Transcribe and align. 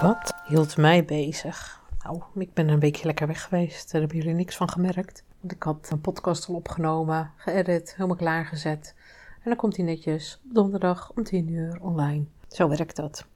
Wat 0.00 0.34
hield 0.46 0.76
mij 0.76 1.04
bezig? 1.04 1.82
Nou, 2.02 2.22
ik 2.34 2.54
ben 2.54 2.68
een 2.68 2.80
weekje 2.80 3.06
lekker 3.06 3.26
weg 3.26 3.42
geweest. 3.42 3.92
Daar 3.92 4.00
hebben 4.00 4.18
jullie 4.18 4.34
niks 4.34 4.56
van 4.56 4.70
gemerkt. 4.70 5.24
Want 5.40 5.52
ik 5.52 5.62
had 5.62 5.88
een 5.90 6.00
podcast 6.00 6.48
al 6.48 6.54
opgenomen, 6.54 7.30
geëdit, 7.36 7.94
helemaal 7.94 8.16
klaargezet. 8.16 8.94
En 9.34 9.42
dan 9.44 9.56
komt 9.56 9.76
hij 9.76 9.84
netjes 9.84 10.40
op 10.44 10.54
donderdag 10.54 11.12
om 11.14 11.24
10 11.24 11.48
uur 11.48 11.78
online. 11.80 12.24
Zo 12.48 12.68
werkt 12.68 12.96
dat. 12.96 13.26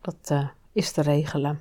Dat 0.00 0.30
uh, 0.32 0.48
is 0.72 0.92
te 0.92 1.02
regelen. 1.02 1.60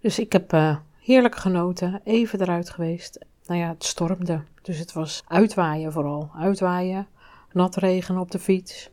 Dus 0.00 0.18
ik 0.18 0.32
heb 0.32 0.52
uh, 0.52 0.76
heerlijk 0.98 1.36
genoten, 1.36 2.00
even 2.04 2.40
eruit 2.40 2.70
geweest. 2.70 3.18
Nou 3.46 3.60
ja, 3.60 3.68
het 3.68 3.84
stormde. 3.84 4.42
Dus 4.62 4.78
het 4.78 4.92
was 4.92 5.24
uitwaaien 5.26 5.92
vooral. 5.92 6.30
Uitwaaien, 6.34 7.06
nat 7.52 7.76
regen 7.76 8.18
op 8.18 8.30
de 8.30 8.38
fiets. 8.38 8.90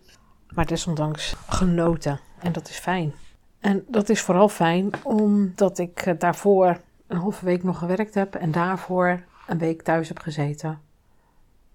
Maar 0.53 0.65
desondanks 0.65 1.35
genoten. 1.47 2.19
En 2.39 2.51
dat 2.51 2.69
is 2.69 2.77
fijn. 2.77 3.13
En 3.67 3.85
dat 3.87 4.09
is 4.09 4.21
vooral 4.21 4.49
fijn 4.49 4.89
omdat 5.03 5.77
ik 5.77 6.01
eh, 6.01 6.19
daarvoor 6.19 6.81
een 7.07 7.17
halve 7.17 7.45
week 7.45 7.63
nog 7.63 7.77
gewerkt 7.77 8.13
heb 8.13 8.35
en 8.35 8.51
daarvoor 8.51 9.23
een 9.47 9.57
week 9.57 9.81
thuis 9.81 10.07
heb 10.07 10.19
gezeten 10.19 10.81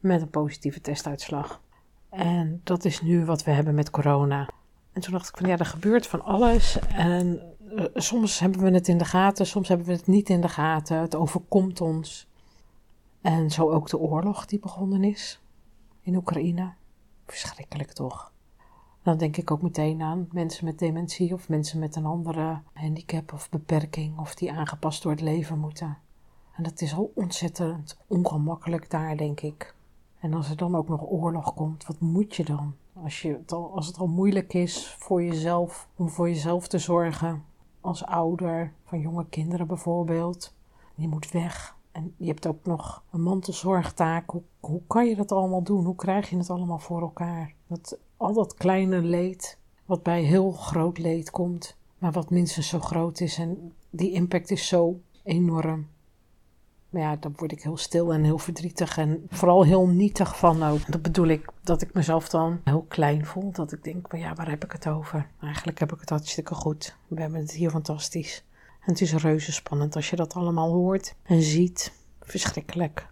met 0.00 0.20
een 0.20 0.30
positieve 0.30 0.80
testuitslag. 0.80 1.60
En 2.10 2.60
dat 2.64 2.84
is 2.84 3.00
nu 3.00 3.24
wat 3.24 3.44
we 3.44 3.50
hebben 3.50 3.74
met 3.74 3.90
corona. 3.90 4.48
En 4.92 5.00
toen 5.00 5.12
dacht 5.12 5.28
ik 5.28 5.36
van 5.36 5.48
ja, 5.48 5.58
er 5.58 5.66
gebeurt 5.66 6.06
van 6.06 6.22
alles. 6.22 6.78
En 6.88 7.40
uh, 7.74 7.84
soms 7.94 8.38
hebben 8.38 8.60
we 8.60 8.70
het 8.70 8.88
in 8.88 8.98
de 8.98 9.04
gaten, 9.04 9.46
soms 9.46 9.68
hebben 9.68 9.86
we 9.86 9.92
het 9.92 10.06
niet 10.06 10.28
in 10.28 10.40
de 10.40 10.48
gaten. 10.48 10.98
Het 10.98 11.14
overkomt 11.14 11.80
ons. 11.80 12.28
En 13.20 13.50
zo 13.50 13.70
ook 13.70 13.88
de 13.88 13.98
oorlog 13.98 14.46
die 14.46 14.58
begonnen 14.58 15.04
is 15.04 15.40
in 16.00 16.16
Oekraïne. 16.16 16.72
Verschrikkelijk 17.26 17.92
toch? 17.92 18.32
Dan 19.02 19.16
denk 19.16 19.36
ik 19.36 19.50
ook 19.50 19.62
meteen 19.62 20.02
aan 20.02 20.28
mensen 20.32 20.64
met 20.64 20.78
dementie 20.78 21.34
of 21.34 21.48
mensen 21.48 21.78
met 21.78 21.96
een 21.96 22.06
andere 22.06 22.60
handicap 22.72 23.32
of 23.32 23.50
beperking 23.50 24.18
of 24.18 24.34
die 24.34 24.52
aangepast 24.52 25.02
door 25.02 25.12
het 25.12 25.20
leven 25.20 25.58
moeten. 25.58 25.98
En 26.52 26.62
dat 26.62 26.80
is 26.80 26.94
al 26.94 27.12
ontzettend 27.14 27.98
ongemakkelijk 28.06 28.90
daar, 28.90 29.16
denk 29.16 29.40
ik. 29.40 29.74
En 30.18 30.34
als 30.34 30.50
er 30.50 30.56
dan 30.56 30.76
ook 30.76 30.88
nog 30.88 31.02
oorlog 31.10 31.54
komt, 31.54 31.86
wat 31.86 32.00
moet 32.00 32.36
je 32.36 32.44
dan? 32.44 32.74
Als, 33.02 33.22
je 33.22 33.32
het 33.32 33.52
al, 33.52 33.74
als 33.74 33.86
het 33.86 33.98
al 33.98 34.06
moeilijk 34.06 34.54
is 34.54 34.96
voor 34.98 35.22
jezelf, 35.22 35.88
om 35.96 36.08
voor 36.08 36.28
jezelf 36.28 36.68
te 36.68 36.78
zorgen, 36.78 37.44
als 37.80 38.04
ouder 38.04 38.72
van 38.84 39.00
jonge 39.00 39.26
kinderen 39.28 39.66
bijvoorbeeld. 39.66 40.54
Je 40.94 41.08
moet 41.08 41.30
weg. 41.30 41.76
En 41.92 42.14
je 42.16 42.26
hebt 42.26 42.46
ook 42.46 42.64
nog 42.64 43.02
een 43.10 43.22
mantelzorgtaak. 43.22 44.30
Hoe, 44.30 44.42
hoe 44.60 44.80
kan 44.86 45.06
je 45.06 45.16
dat 45.16 45.32
allemaal 45.32 45.62
doen? 45.62 45.84
Hoe 45.84 45.94
krijg 45.94 46.30
je 46.30 46.36
het 46.36 46.50
allemaal 46.50 46.78
voor 46.78 47.00
elkaar? 47.00 47.54
Dat, 47.66 47.98
al 48.22 48.32
dat 48.32 48.54
kleine 48.54 49.02
leed, 49.02 49.58
wat 49.84 50.02
bij 50.02 50.22
heel 50.22 50.52
groot 50.52 50.98
leed 50.98 51.30
komt, 51.30 51.76
maar 51.98 52.12
wat 52.12 52.30
minstens 52.30 52.68
zo 52.68 52.80
groot 52.80 53.20
is. 53.20 53.38
En 53.38 53.72
die 53.90 54.12
impact 54.12 54.50
is 54.50 54.68
zo 54.68 55.00
enorm. 55.22 55.88
Maar 56.92 57.02
ja, 57.02 57.16
dan 57.16 57.32
word 57.36 57.52
ik 57.52 57.62
heel 57.62 57.76
stil 57.76 58.12
en 58.12 58.24
heel 58.24 58.38
verdrietig 58.38 58.98
en 58.98 59.26
vooral 59.28 59.64
heel 59.64 59.86
nietig 59.86 60.38
van 60.38 60.62
ook. 60.62 60.92
Dat 60.92 61.02
bedoel 61.02 61.26
ik 61.26 61.52
dat 61.62 61.82
ik 61.82 61.94
mezelf 61.94 62.28
dan 62.28 62.60
heel 62.64 62.84
klein 62.88 63.26
voel. 63.26 63.52
Dat 63.52 63.72
ik 63.72 63.84
denk, 63.84 64.12
maar 64.12 64.20
ja, 64.20 64.34
waar 64.34 64.48
heb 64.48 64.64
ik 64.64 64.72
het 64.72 64.88
over? 64.88 65.26
Eigenlijk 65.40 65.78
heb 65.78 65.92
ik 65.92 66.00
het 66.00 66.08
hartstikke 66.08 66.54
goed. 66.54 66.96
We 67.08 67.20
hebben 67.20 67.40
het 67.40 67.52
hier 67.52 67.70
fantastisch. 67.70 68.44
En 68.56 68.92
het 68.92 69.00
is 69.00 69.14
reuze 69.14 69.52
spannend 69.52 69.96
als 69.96 70.10
je 70.10 70.16
dat 70.16 70.34
allemaal 70.34 70.72
hoort 70.72 71.14
en 71.22 71.42
ziet. 71.42 71.92
Verschrikkelijk. 72.20 73.08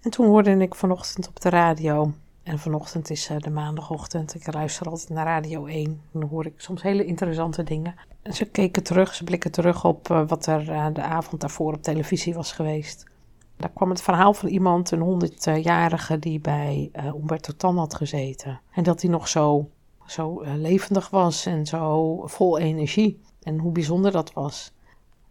En 0.00 0.10
toen 0.10 0.26
hoorde 0.26 0.56
ik 0.56 0.74
vanochtend 0.74 1.28
op 1.28 1.40
de 1.40 1.48
radio. 1.48 2.12
En 2.46 2.58
vanochtend 2.58 3.10
is 3.10 3.30
uh, 3.30 3.36
de 3.38 3.50
maandagochtend. 3.50 4.34
Ik 4.34 4.52
luister 4.52 4.86
altijd 4.88 5.08
naar 5.08 5.26
Radio 5.26 5.64
1. 5.64 6.00
Dan 6.12 6.22
hoor 6.22 6.46
ik 6.46 6.60
soms 6.60 6.82
hele 6.82 7.04
interessante 7.04 7.62
dingen. 7.62 7.94
En 8.22 8.34
ze 8.34 8.44
keken 8.44 8.82
terug, 8.82 9.14
ze 9.14 9.24
blikken 9.24 9.50
terug 9.50 9.84
op 9.84 10.10
uh, 10.10 10.28
wat 10.28 10.46
er 10.46 10.68
uh, 10.68 10.86
de 10.92 11.02
avond 11.02 11.40
daarvoor 11.40 11.72
op 11.72 11.82
televisie 11.82 12.34
was 12.34 12.52
geweest. 12.52 13.06
Daar 13.56 13.70
kwam 13.74 13.90
het 13.90 14.02
verhaal 14.02 14.34
van 14.34 14.48
iemand, 14.48 14.90
een 14.90 15.30
100-jarige, 15.30 16.18
die 16.18 16.40
bij 16.40 16.90
Umberto 16.94 17.52
Tan 17.56 17.78
had 17.78 17.94
gezeten. 17.94 18.60
En 18.70 18.82
dat 18.82 19.00
hij 19.00 19.10
nog 19.10 19.28
zo, 19.28 19.70
zo 20.06 20.42
levendig 20.44 21.10
was 21.10 21.46
en 21.46 21.66
zo 21.66 22.22
vol 22.26 22.58
energie. 22.58 23.20
En 23.42 23.58
hoe 23.58 23.72
bijzonder 23.72 24.12
dat 24.12 24.32
was. 24.32 24.72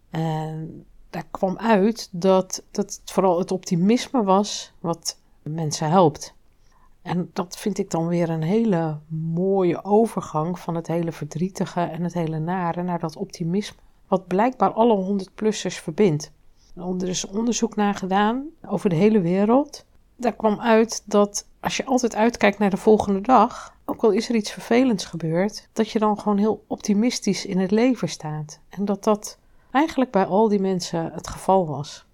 En 0.10 0.86
daar 1.10 1.28
kwam 1.32 1.58
uit 1.58 2.10
dat, 2.12 2.64
dat 2.72 3.00
het 3.02 3.12
vooral 3.12 3.40
het 3.40 3.52
optimisme 3.52 4.24
was 4.24 4.74
wat 4.80 5.20
mensen 5.44 5.90
helpt. 5.90 6.36
En 7.06 7.30
dat 7.34 7.58
vind 7.58 7.78
ik 7.78 7.92
dan 7.92 8.08
weer 8.08 8.30
een 8.30 8.44
hele 8.44 9.00
mooie 9.34 9.84
overgang 9.84 10.60
van 10.60 10.76
het 10.76 10.88
hele 10.88 11.12
verdrietige 11.12 11.82
en 11.82 12.04
het 12.04 12.14
hele 12.14 12.40
nare 12.40 12.84
naar 12.84 13.00
dat 13.00 13.16
optimisme, 13.16 13.78
wat 14.08 14.28
blijkbaar 14.28 14.72
alle 14.72 15.24
100-plussers 15.24 15.82
verbindt. 15.82 16.32
Er 16.76 17.08
is 17.08 17.26
onderzoek 17.26 17.76
naar 17.76 17.96
gedaan 17.96 18.46
over 18.68 18.90
de 18.90 18.96
hele 18.96 19.22
wereld. 19.22 19.86
Daar 20.16 20.36
kwam 20.36 20.60
uit 20.60 21.04
dat 21.06 21.48
als 21.60 21.78
je 21.78 21.86
altijd 21.86 22.16
uitkijkt 22.16 22.58
naar 22.58 22.70
de 22.70 22.78
volgende 22.78 23.22
dag, 23.22 23.76
ook 23.86 24.04
al 24.04 24.12
is 24.12 24.30
er 24.30 24.36
iets 24.36 24.52
vervelends 24.52 25.06
gebeurd, 25.06 25.70
dat 25.74 25.90
je 25.90 26.00
dan 26.00 26.20
gewoon 26.20 26.38
heel 26.38 26.64
optimistisch 26.68 27.46
in 27.46 27.60
het 27.60 27.72
leven 27.72 28.10
staat. 28.10 28.60
En 28.70 28.86
dat 28.86 29.04
dat 29.04 29.38
eigenlijk 29.72 30.12
bij 30.12 30.26
al 30.26 30.48
die 30.48 30.60
mensen 30.60 31.12
het 31.14 31.28
geval 31.28 31.68
was. 31.68 32.06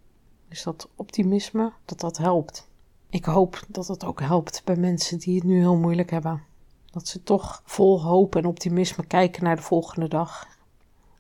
Dus 0.48 0.64
dat 0.64 0.90
optimisme, 0.96 1.72
dat 1.86 2.00
dat 2.00 2.18
helpt. 2.18 2.70
Ik 3.12 3.26
hoop 3.26 3.64
dat 3.68 3.88
het 3.88 4.06
ook 4.06 4.22
helpt 4.22 4.62
bij 4.66 4.76
mensen 4.76 5.20
die 5.20 5.36
het 5.36 5.44
nu 5.44 5.60
heel 5.60 5.76
moeilijk 5.76 6.10
hebben. 6.12 6.44
Dat 6.92 7.08
ze 7.08 7.24
toch 7.24 7.62
vol 7.66 8.02
hoop 8.04 8.36
en 8.36 8.46
optimisme 8.46 9.06
kijken 9.06 9.44
naar 9.44 9.56
de 9.56 9.62
volgende 9.62 10.08
dag. 10.08 10.48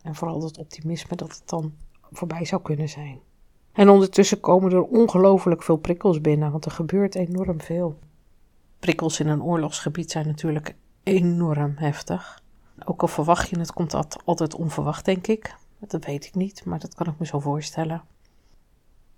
En 0.01 0.15
vooral 0.15 0.39
dat 0.39 0.57
optimisme 0.57 1.15
dat 1.15 1.31
het 1.31 1.41
dan 1.45 1.73
voorbij 2.11 2.45
zou 2.45 2.61
kunnen 2.61 2.89
zijn. 2.89 3.19
En 3.71 3.89
ondertussen 3.89 4.39
komen 4.39 4.71
er 4.71 4.83
ongelooflijk 4.83 5.63
veel 5.63 5.77
prikkels 5.77 6.21
binnen, 6.21 6.51
want 6.51 6.65
er 6.65 6.71
gebeurt 6.71 7.15
enorm 7.15 7.61
veel. 7.61 7.99
Prikkels 8.79 9.19
in 9.19 9.27
een 9.27 9.43
oorlogsgebied 9.43 10.11
zijn 10.11 10.27
natuurlijk 10.27 10.75
enorm 11.03 11.73
heftig. 11.75 12.41
Ook 12.85 13.01
al 13.01 13.07
verwacht 13.07 13.49
je 13.49 13.59
het, 13.59 13.73
komt 13.73 13.91
dat 13.91 14.17
altijd 14.25 14.55
onverwacht, 14.55 15.05
denk 15.05 15.27
ik. 15.27 15.55
Dat 15.79 16.05
weet 16.05 16.25
ik 16.25 16.35
niet, 16.35 16.65
maar 16.65 16.79
dat 16.79 16.95
kan 16.95 17.07
ik 17.07 17.19
me 17.19 17.25
zo 17.25 17.39
voorstellen. 17.39 18.01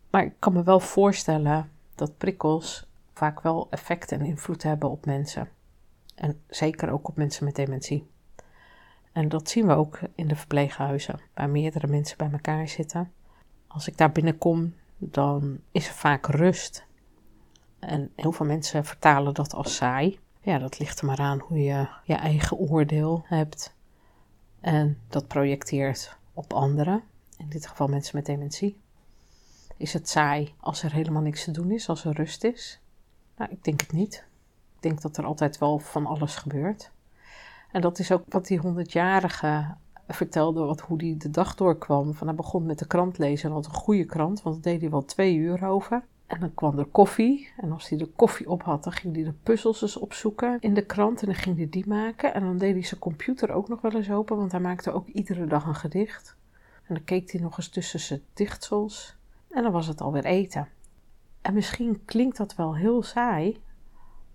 Maar 0.10 0.24
ik 0.24 0.34
kan 0.40 0.54
me 0.54 0.64
wel 0.64 0.80
voorstellen 0.80 1.72
dat 1.96 2.18
prikkels 2.18 2.88
vaak 3.14 3.42
wel 3.42 3.68
effect 3.70 4.12
en 4.12 4.22
invloed 4.22 4.64
hebben 4.64 4.90
op 4.90 5.06
mensen. 5.06 5.50
En 6.16 6.42
zeker 6.48 6.92
ook 6.92 7.08
op 7.08 7.18
mensen 7.18 7.46
met 7.46 7.56
dementie. 7.56 8.12
En 9.12 9.30
dat 9.30 9.50
zien 9.50 9.68
we 9.68 9.74
ook 9.74 10.00
in 10.16 10.28
de 10.28 10.36
verpleeghuizen, 10.36 11.20
waar 11.34 11.50
meerdere 11.50 11.88
mensen 11.88 12.18
bij 12.18 12.32
elkaar 12.32 12.68
zitten. 12.68 13.12
Als 13.68 13.88
ik 13.88 13.98
daar 13.98 14.12
binnenkom, 14.12 14.74
dan 14.98 15.60
is 15.72 15.88
er 15.88 15.94
vaak 15.94 16.26
rust. 16.26 16.86
En 17.80 18.12
heel 18.16 18.32
veel 18.32 18.46
mensen 18.46 18.86
vertalen 18.86 19.34
dat 19.34 19.54
als 19.54 19.76
saai. 19.76 20.20
Ja, 20.42 20.58
dat 20.58 20.80
ligt 20.80 21.00
er 21.00 21.06
maar 21.06 21.20
aan 21.20 21.40
hoe 21.40 21.60
je 21.60 21.88
je 22.04 22.16
eigen 22.16 22.58
oordeel 22.58 23.24
hebt. 23.26 23.76
En 24.60 25.00
dat 25.08 25.28
projecteert 25.28 26.18
op 26.34 26.54
anderen, 26.54 27.04
in 27.38 27.50
dit 27.50 27.68
geval 27.68 27.88
mensen 27.88 28.16
met 28.16 28.26
dementie. 28.26 28.82
Is 29.78 29.94
het 29.94 30.10
saai 30.10 30.54
als 30.60 30.84
er 30.84 30.94
helemaal 30.94 31.22
niks 31.22 31.44
te 31.44 31.52
doen 31.52 31.72
is, 31.72 31.90
als 31.90 32.06
er 32.06 32.14
rust 32.14 32.44
is? 32.44 32.80
Nou, 33.38 33.52
ik 33.52 33.64
denk 33.64 33.82
het 33.82 33.92
niet. 33.92 34.26
Ik 34.76 34.82
denk 34.82 35.02
dat 35.02 35.18
er 35.18 35.26
altijd 35.26 35.58
wel 35.58 35.80
van 35.80 36.06
alles 36.06 36.36
gebeurt. 36.36 36.92
En 37.72 37.82
dat 37.82 38.00
is 38.00 38.12
ook 38.12 38.24
wat 38.30 38.48
die 38.48 38.60
honderdjarige 38.60 39.76
vertelde, 40.08 40.64
wat, 40.66 40.82
hoe 40.82 40.98
hij 40.98 41.16
de 41.18 41.30
dag 41.30 41.56
doorkwam. 41.56 42.14
Van 42.14 42.28
hij 42.28 42.36
begon 42.36 42.66
met 42.66 42.80
de 42.80 42.88
krant 42.88 43.18
lezen 43.18 43.50
en 43.50 43.56
had 43.56 43.66
een 43.66 43.74
goede 43.74 44.06
krant, 44.06 44.42
want 44.42 44.56
dat 44.56 44.64
deed 44.64 44.82
hij 44.82 44.90
wel 44.90 45.06
twee 45.06 45.36
uur 45.36 45.66
over. 45.66 46.04
En 46.28 46.40
dan 46.40 46.54
kwam 46.54 46.80
er 46.80 46.86
koffie. 46.86 47.50
En 47.58 47.72
als 47.72 47.90
hij 47.90 47.98
de 47.98 48.06
koffie 48.06 48.50
op 48.50 48.64
had, 48.64 48.84
dan 48.84 48.94
ging 48.94 49.16
hij 49.16 49.24
de 49.24 49.34
puzzels 49.44 49.82
eens 49.82 49.98
opzoeken 49.98 50.58
in 50.60 50.74
de 50.74 50.86
krant. 50.86 51.22
En 51.22 51.26
dan 51.26 51.36
ging 51.36 51.58
hij 51.58 51.70
die 51.70 51.88
maken. 51.88 52.34
En 52.34 52.42
dan 52.42 52.58
deed 52.58 52.74
hij 52.74 52.84
zijn 52.84 53.00
computer 53.00 53.52
ook 53.52 53.68
nog 53.68 53.82
wel 53.82 53.92
eens 53.92 54.12
open, 54.12 54.38
want 54.38 54.52
hij 54.52 54.62
maakte 54.62 54.92
ook 54.92 55.08
iedere 55.08 55.46
dag 55.46 55.66
een 55.66 55.76
gedicht. 55.76 56.36
En 56.84 56.96
dan 56.96 57.04
keek 57.04 57.32
hij 57.32 57.42
nog 57.42 57.58
eens 57.58 57.70
tussen 57.70 58.00
zijn 58.00 58.22
dichtsels. 58.34 59.16
En 59.54 59.64
dan 59.64 59.72
was 59.72 59.88
het 59.88 60.02
alweer 60.02 60.26
eten. 60.26 60.68
En 61.42 61.54
misschien 61.54 62.06
klinkt 62.06 62.38
dat 62.38 62.56
wel 62.56 62.76
heel 62.76 63.04
saai 63.04 63.62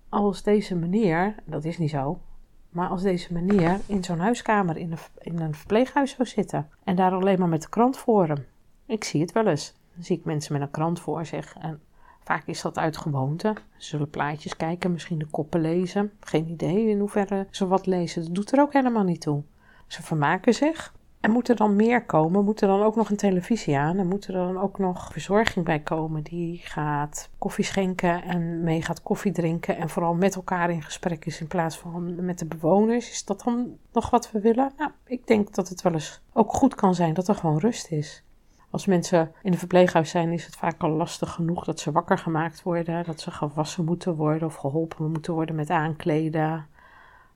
als 0.09 0.43
deze 0.43 0.75
meneer, 0.75 1.35
dat 1.45 1.65
is 1.65 1.79
niet 1.79 1.91
zo, 1.91 2.21
maar 2.69 2.89
als 2.89 3.03
deze 3.03 3.33
meneer 3.33 3.81
in 3.87 4.05
zo'n 4.05 4.19
huiskamer 4.19 4.77
in 4.77 4.93
een, 4.93 4.99
in 5.19 5.41
een 5.41 5.55
verpleeghuis 5.55 6.11
zou 6.11 6.29
zitten 6.29 6.69
en 6.85 6.97
daar 6.97 7.13
alleen 7.13 7.39
maar 7.39 7.49
met 7.49 7.63
de 7.63 7.69
krant 7.69 7.97
voor 7.97 8.27
hem. 8.27 8.47
Ik 8.87 9.05
zie 9.05 9.21
het 9.21 9.33
wel 9.33 9.47
eens. 9.47 9.75
Dan 9.95 10.05
zie 10.05 10.19
ik 10.19 10.25
mensen 10.25 10.53
met 10.53 10.63
een 10.63 10.71
krant 10.71 11.01
voor 11.01 11.27
zich 11.27 11.57
en 11.61 11.81
vaak 12.25 12.47
is 12.47 12.63
dat 12.63 12.79
uit 12.79 12.97
gewoonte. 12.97 13.55
Ze 13.77 13.89
zullen 13.89 14.11
plaatjes 14.11 14.57
kijken, 14.57 14.93
misschien 14.93 15.19
de 15.19 15.27
koppen 15.27 15.61
lezen. 15.61 16.13
Geen 16.21 16.49
idee 16.49 16.89
in 16.89 16.99
hoeverre 16.99 17.47
ze 17.51 17.67
wat 17.67 17.87
lezen. 17.87 18.25
Dat 18.25 18.35
doet 18.35 18.53
er 18.53 18.61
ook 18.61 18.73
helemaal 18.73 19.05
niet 19.05 19.21
toe. 19.21 19.43
Ze 19.87 20.03
vermaken 20.03 20.55
zich. 20.55 20.95
En 21.21 21.31
moet 21.31 21.49
er 21.49 21.57
dan 21.57 21.77
meer 21.77 22.05
komen? 22.05 22.45
Moet 22.45 22.61
er 22.61 22.69
dan 22.69 22.83
ook 22.83 22.97
nog 22.97 23.11
een 23.11 23.17
televisie 23.17 23.79
aan? 23.79 23.99
En 23.99 24.07
moet 24.07 24.27
er 24.27 24.33
dan 24.33 24.59
ook 24.59 24.79
nog 24.79 25.13
verzorging 25.13 25.65
bij 25.65 25.79
komen 25.79 26.23
die 26.23 26.61
gaat 26.65 27.31
koffie 27.39 27.65
schenken 27.65 28.23
en 28.23 28.63
mee 28.63 28.83
gaat 28.83 29.03
koffie 29.03 29.33
drinken 29.33 29.77
en 29.77 29.89
vooral 29.89 30.15
met 30.15 30.35
elkaar 30.35 30.71
in 30.71 30.83
gesprek 30.83 31.25
is 31.25 31.41
in 31.41 31.47
plaats 31.47 31.79
van 31.79 32.25
met 32.25 32.39
de 32.39 32.47
bewoners? 32.47 33.11
Is 33.11 33.25
dat 33.25 33.43
dan 33.45 33.77
nog 33.93 34.11
wat 34.11 34.31
we 34.31 34.41
willen? 34.41 34.73
Nou, 34.77 34.91
ik 35.05 35.27
denk 35.27 35.55
dat 35.55 35.69
het 35.69 35.83
wel 35.83 35.93
eens 35.93 36.21
ook 36.33 36.53
goed 36.53 36.75
kan 36.75 36.95
zijn 36.95 37.15
dat 37.15 37.29
er 37.29 37.35
gewoon 37.35 37.59
rust 37.59 37.91
is. 37.91 38.23
Als 38.71 38.87
mensen 38.87 39.33
in 39.43 39.53
een 39.53 39.59
verpleeghuis 39.59 40.11
zijn, 40.11 40.33
is 40.33 40.47
het 40.47 40.57
vaak 40.57 40.83
al 40.83 40.91
lastig 40.91 41.33
genoeg 41.33 41.65
dat 41.65 41.81
ze 41.81 41.93
wakker 41.93 42.19
gemaakt 42.19 42.63
worden, 42.63 43.05
dat 43.05 43.21
ze 43.21 43.31
gewassen 43.31 43.85
moeten 43.85 44.15
worden 44.15 44.49
of 44.49 44.55
geholpen 44.55 45.11
moeten 45.11 45.33
worden 45.33 45.55
met 45.55 45.71
aankleden. 45.71 46.67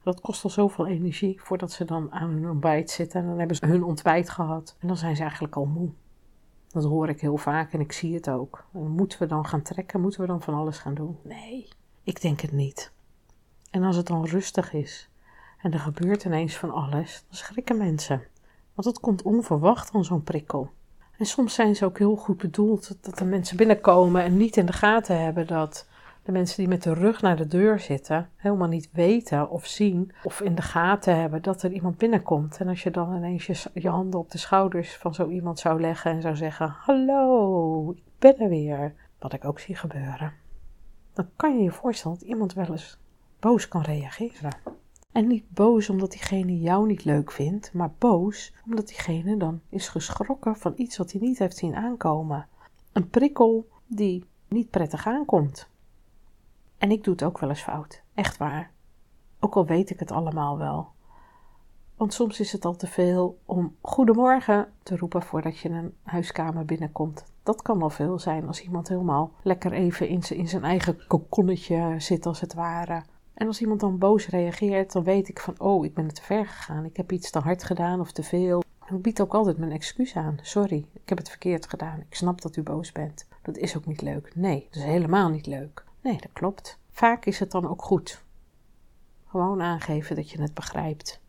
Dat 0.03 0.21
kost 0.21 0.45
al 0.45 0.51
zoveel 0.51 0.87
energie 0.87 1.41
voordat 1.41 1.73
ze 1.73 1.85
dan 1.85 2.13
aan 2.13 2.31
hun 2.31 2.49
ontbijt 2.49 2.91
zitten. 2.91 3.21
En 3.21 3.27
dan 3.27 3.39
hebben 3.39 3.57
ze 3.57 3.67
hun 3.67 3.85
ontbijt 3.85 4.31
gehad. 4.31 4.77
En 4.79 4.89
dan 4.89 4.97
zijn 4.97 5.17
ze 5.17 5.23
eigenlijk 5.23 5.57
al 5.57 5.65
moe. 5.65 5.91
Dat 6.69 6.85
hoor 6.85 7.09
ik 7.09 7.21
heel 7.21 7.37
vaak 7.37 7.73
en 7.73 7.81
ik 7.81 7.93
zie 7.93 8.15
het 8.15 8.31
ook. 8.31 8.65
En 8.73 8.91
moeten 8.91 9.19
we 9.19 9.27
dan 9.27 9.47
gaan 9.47 9.63
trekken? 9.63 10.01
Moeten 10.01 10.21
we 10.21 10.27
dan 10.27 10.43
van 10.43 10.55
alles 10.55 10.79
gaan 10.79 10.95
doen? 10.95 11.19
Nee, 11.23 11.69
ik 12.03 12.21
denk 12.21 12.41
het 12.41 12.53
niet. 12.53 12.93
En 13.71 13.83
als 13.83 13.97
het 13.97 14.07
dan 14.07 14.25
rustig 14.25 14.73
is 14.73 15.11
en 15.59 15.73
er 15.73 15.79
gebeurt 15.79 16.25
ineens 16.25 16.57
van 16.57 16.71
alles, 16.71 17.25
dan 17.29 17.37
schrikken 17.37 17.77
mensen. 17.77 18.23
Want 18.75 18.89
het 18.89 19.01
komt 19.01 19.23
onverwacht 19.23 19.91
van 19.91 20.05
zo'n 20.05 20.23
prikkel. 20.23 20.71
En 21.19 21.27
soms 21.27 21.55
zijn 21.55 21.77
ze 21.77 21.85
ook 21.85 21.99
heel 21.99 22.17
goed 22.17 22.37
bedoeld 22.37 22.97
dat 23.01 23.21
er 23.21 23.27
mensen 23.27 23.57
binnenkomen 23.57 24.23
en 24.23 24.37
niet 24.37 24.57
in 24.57 24.67
de 24.67 24.73
gaten 24.73 25.21
hebben 25.21 25.47
dat 25.47 25.89
de 26.23 26.33
mensen 26.33 26.57
die 26.57 26.69
met 26.69 26.83
de 26.83 26.95
rug 26.95 27.23
naar 27.23 27.37
de 27.37 27.47
deur 27.47 27.81
zitten 27.81 28.29
helemaal 28.37 28.69
niet 28.69 28.89
weten 28.93 29.51
of 29.51 29.67
zien 29.67 30.13
of 30.25 30.41
in 30.41 30.55
de 30.55 30.63
gaten 30.63 31.17
hebben 31.17 31.43
dat 31.43 31.63
er 31.63 31.73
iemand 31.73 31.99
binnenkomt. 31.99 32.59
En 32.59 32.69
als 32.69 32.83
je 32.83 32.91
dan 32.91 33.17
ineens 33.17 33.71
je, 33.75 33.89
handen 33.89 34.21
op 34.21 34.31
de 34.31 34.39
schouders 34.39 34.97
van 34.97 35.15
zo 35.15 35.29
iemand 35.29 35.59
zou 35.59 35.81
leggen 35.81 36.11
en 36.11 36.23
zou 36.23 36.37
zeggen: 36.37 36.69
Hallo, 36.79 37.93
ik 37.97 38.03
ben 38.19 38.39
er 38.39 38.49
weer. 38.49 38.95
Wat 39.19 39.33
ik 39.33 39.45
ook 39.45 39.59
zie 39.59 39.75
gebeuren. 39.75 40.33
Dan 41.13 41.29
kan 41.37 41.57
je 41.57 41.63
je 41.63 41.71
voorstellen 41.71 42.19
dat 42.19 42.29
iemand 42.29 42.53
wel 42.53 42.67
eens 42.67 42.99
boos 43.41 43.69
kan 43.69 43.83
reageren. 43.83 44.57
En 45.13 45.27
niet 45.27 45.51
boos 45.51 45.91
omdat 45.91 46.11
diegene 46.11 46.61
jou 46.61 46.87
niet 46.87 47.05
leuk 47.05 47.33
vindt, 47.33 47.73
maar 47.73 47.93
boos 47.99 48.55
omdat 48.67 48.89
diegene 48.89 49.37
dan 49.37 49.61
is 49.69 49.89
geschrokken 49.89 50.57
van 50.57 50.73
iets 50.77 50.97
wat 50.97 51.13
hij 51.13 51.21
niet 51.21 51.39
heeft 51.39 51.57
zien 51.57 51.75
aankomen. 51.75 52.49
Een 52.93 53.09
prikkel 53.09 53.69
die 53.87 54.25
niet 54.49 54.71
prettig 54.71 55.07
aankomt. 55.07 55.71
En 56.83 56.91
ik 56.91 57.05
doe 57.05 57.13
het 57.13 57.23
ook 57.23 57.39
wel 57.39 57.49
eens 57.49 57.63
fout, 57.63 58.03
echt 58.15 58.37
waar. 58.37 58.71
Ook 59.41 59.55
al 59.55 59.67
weet 59.67 59.91
ik 59.91 59.99
het 59.99 60.11
allemaal 60.11 60.59
wel. 60.59 60.89
Want 61.97 62.15
soms 62.15 62.41
is 62.41 62.53
het 62.53 62.65
al 62.65 62.77
te 62.77 62.87
veel 62.87 63.39
om 63.45 63.77
goedemorgen 63.81 64.73
te 64.83 64.97
roepen 64.97 65.23
voordat 65.23 65.59
je 65.59 65.69
een 65.69 65.95
huiskamer 66.03 66.65
binnenkomt. 66.65 67.25
Dat 67.43 67.63
kan 67.63 67.83
al 67.83 67.91
veel 67.91 68.19
zijn 68.19 68.47
als 68.47 68.63
iemand 68.63 68.89
helemaal 68.89 69.33
lekker 69.43 69.73
even 69.73 70.09
in 70.09 70.23
zijn, 70.23 70.39
in 70.39 70.49
zijn 70.49 70.65
eigen 70.65 71.07
kokonnetje 71.07 71.95
zit, 71.99 72.27
als 72.27 72.41
het 72.41 72.55
ware. 72.55 73.03
En 73.35 73.47
als 73.47 73.61
iemand 73.61 73.81
dan 73.81 73.99
boos 73.99 74.29
reageert, 74.29 74.93
dan 74.93 75.05
weet 75.05 75.29
ik 75.29 75.41
van, 75.41 75.55
oh, 75.61 75.85
ik 75.85 75.95
ben 75.95 76.15
te 76.15 76.23
ver 76.23 76.47
gegaan. 76.47 76.85
Ik 76.85 76.97
heb 76.97 77.13
iets 77.13 77.31
te 77.31 77.39
hard 77.39 77.65
gedaan 77.65 78.01
of 78.01 78.13
te 78.13 78.23
veel. 78.23 78.63
Ik 78.87 79.03
bied 79.03 79.21
ook 79.21 79.35
altijd 79.35 79.59
mijn 79.59 79.73
excuus 79.73 80.17
aan. 80.17 80.39
Sorry, 80.43 80.87
ik 80.93 81.09
heb 81.09 81.19
het 81.19 81.29
verkeerd 81.29 81.69
gedaan. 81.69 82.01
Ik 82.01 82.15
snap 82.15 82.41
dat 82.41 82.57
u 82.57 82.63
boos 82.63 82.93
bent. 82.93 83.29
Dat 83.43 83.57
is 83.57 83.77
ook 83.77 83.87
niet 83.87 84.03
leuk. 84.03 84.33
Nee, 84.35 84.67
dat 84.71 84.83
is 84.83 84.89
helemaal 84.89 85.29
niet 85.29 85.47
leuk. 85.47 85.85
Nee, 86.03 86.17
dat 86.17 86.33
klopt. 86.33 86.79
Vaak 86.91 87.25
is 87.25 87.39
het 87.39 87.51
dan 87.51 87.69
ook 87.69 87.83
goed. 87.83 88.25
Gewoon 89.27 89.63
aangeven 89.63 90.17
dat 90.17 90.31
je 90.31 90.41
het 90.41 90.55
begrijpt. 90.55 91.21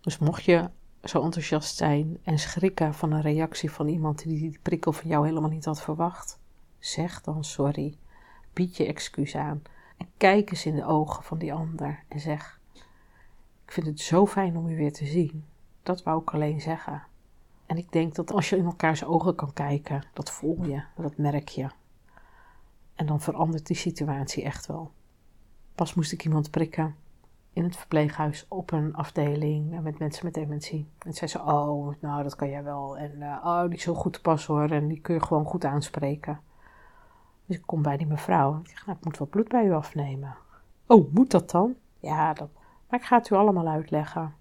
Dus 0.00 0.18
mocht 0.18 0.44
je 0.44 0.70
zo 1.04 1.22
enthousiast 1.22 1.76
zijn 1.76 2.18
en 2.22 2.38
schrikken 2.38 2.94
van 2.94 3.12
een 3.12 3.20
reactie 3.20 3.70
van 3.70 3.88
iemand 3.88 4.22
die 4.22 4.38
die 4.38 4.58
prikkel 4.62 4.92
van 4.92 5.08
jou 5.08 5.26
helemaal 5.26 5.50
niet 5.50 5.64
had 5.64 5.82
verwacht, 5.82 6.38
zeg 6.78 7.20
dan 7.20 7.44
sorry. 7.44 7.96
Bied 8.52 8.76
je 8.76 8.86
excuus 8.86 9.36
aan. 9.36 9.62
En 9.96 10.08
kijk 10.16 10.50
eens 10.50 10.66
in 10.66 10.74
de 10.74 10.84
ogen 10.84 11.22
van 11.22 11.38
die 11.38 11.52
ander 11.52 12.02
en 12.08 12.20
zeg: 12.20 12.60
Ik 13.64 13.72
vind 13.72 13.86
het 13.86 14.00
zo 14.00 14.26
fijn 14.26 14.56
om 14.56 14.68
u 14.68 14.76
weer 14.76 14.92
te 14.92 15.06
zien. 15.06 15.44
Dat 15.82 16.02
wou 16.02 16.22
ik 16.22 16.30
alleen 16.30 16.60
zeggen. 16.60 17.02
En 17.66 17.76
ik 17.76 17.92
denk 17.92 18.14
dat 18.14 18.32
als 18.32 18.50
je 18.50 18.56
in 18.56 18.64
elkaars 18.64 19.04
ogen 19.04 19.34
kan 19.34 19.52
kijken, 19.52 20.04
dat 20.12 20.30
voel 20.30 20.64
je, 20.64 20.82
dat 20.96 21.16
merk 21.16 21.48
je. 21.48 21.68
En 22.98 23.06
dan 23.06 23.20
verandert 23.20 23.66
die 23.66 23.76
situatie 23.76 24.42
echt 24.42 24.66
wel. 24.66 24.92
Pas 25.74 25.94
moest 25.94 26.12
ik 26.12 26.24
iemand 26.24 26.50
prikken 26.50 26.96
in 27.52 27.64
het 27.64 27.76
verpleeghuis 27.76 28.46
op 28.48 28.72
een 28.72 28.94
afdeling 28.94 29.80
met 29.82 29.98
mensen 29.98 30.24
met 30.24 30.34
dementie. 30.34 30.88
En 30.98 31.14
zei 31.14 31.30
ze: 31.30 31.38
Oh, 31.38 31.94
nou, 32.00 32.22
dat 32.22 32.36
kan 32.36 32.48
jij 32.48 32.62
wel. 32.62 32.98
En 32.98 33.12
uh, 33.18 33.40
oh, 33.44 33.62
die 33.62 33.76
is 33.76 33.82
zo 33.82 33.94
goed 33.94 34.12
te 34.12 34.20
pas 34.20 34.46
hoor. 34.46 34.70
En 34.70 34.88
die 34.88 35.00
kun 35.00 35.14
je 35.14 35.22
gewoon 35.22 35.44
goed 35.44 35.64
aanspreken. 35.64 36.40
Dus 37.46 37.56
ik 37.56 37.62
kom 37.66 37.82
bij 37.82 37.96
die 37.96 38.06
mevrouw. 38.06 38.54
En 38.54 38.60
ik 38.60 38.68
zeg: 38.68 38.86
Nou, 38.86 38.98
ik 38.98 39.04
moet 39.04 39.18
wat 39.18 39.30
bloed 39.30 39.48
bij 39.48 39.64
u 39.64 39.72
afnemen. 39.72 40.36
Oh, 40.86 41.12
moet 41.12 41.30
dat 41.30 41.50
dan? 41.50 41.74
Ja, 42.00 42.32
dat. 42.32 42.48
Maar 42.88 43.00
ik 43.00 43.06
ga 43.06 43.16
het 43.16 43.30
u 43.30 43.34
allemaal 43.34 43.68
uitleggen. 43.68 44.34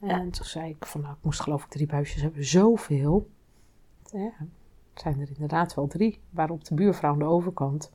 En 0.00 0.30
toen 0.30 0.44
zei 0.44 0.70
ik: 0.70 0.86
van, 0.86 1.00
Nou, 1.00 1.14
ik 1.14 1.24
moest 1.24 1.40
geloof 1.40 1.64
ik 1.64 1.70
drie 1.70 1.86
buisjes 1.86 2.22
hebben. 2.22 2.44
Zoveel. 2.44 3.30
Ja, 4.12 4.32
zijn 4.94 5.20
er 5.20 5.28
inderdaad 5.28 5.74
wel 5.74 5.86
drie. 5.86 6.20
Waarop 6.30 6.64
de 6.64 6.74
buurvrouw 6.74 7.12
aan 7.12 7.18
de 7.18 7.24
overkant 7.24 7.92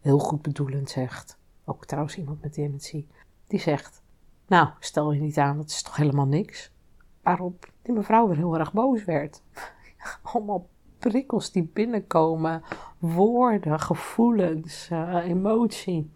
heel 0.00 0.18
goed 0.18 0.42
bedoelend 0.42 0.90
zegt. 0.90 1.38
Ook 1.64 1.84
trouwens 1.84 2.16
iemand 2.16 2.42
met 2.42 2.54
dementie. 2.54 3.08
Die 3.46 3.60
zegt: 3.60 4.02
Nou, 4.46 4.68
stel 4.80 5.12
je 5.12 5.20
niet 5.20 5.38
aan, 5.38 5.56
dat 5.56 5.68
is 5.68 5.82
toch 5.82 5.96
helemaal 5.96 6.26
niks. 6.26 6.72
Waarop 7.22 7.68
die 7.82 7.94
mevrouw 7.94 8.28
weer 8.28 8.36
heel 8.36 8.58
erg 8.58 8.72
boos 8.72 9.04
werd. 9.04 9.42
Allemaal 10.22 10.68
prikkels 10.98 11.52
die 11.52 11.70
binnenkomen, 11.72 12.62
woorden, 12.98 13.80
gevoelens, 13.80 14.88
uh, 14.92 15.14
emotie. 15.14 16.10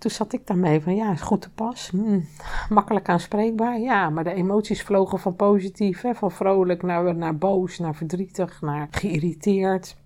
Toen 0.00 0.10
zat 0.10 0.32
ik 0.32 0.46
daarmee 0.46 0.80
van 0.80 0.94
ja, 0.94 1.12
is 1.12 1.20
goed 1.20 1.40
te 1.40 1.50
pas. 1.50 1.90
Hm, 1.90 2.20
makkelijk 2.68 3.08
aanspreekbaar. 3.08 3.78
Ja, 3.78 4.10
maar 4.10 4.24
de 4.24 4.32
emoties 4.32 4.82
vlogen 4.82 5.18
van 5.18 5.36
positief, 5.36 6.00
hè, 6.00 6.14
van 6.14 6.30
vrolijk 6.30 6.82
naar, 6.82 7.14
naar 7.16 7.36
boos, 7.36 7.78
naar 7.78 7.94
verdrietig, 7.94 8.60
naar 8.60 8.88
geïrriteerd. 8.90 9.96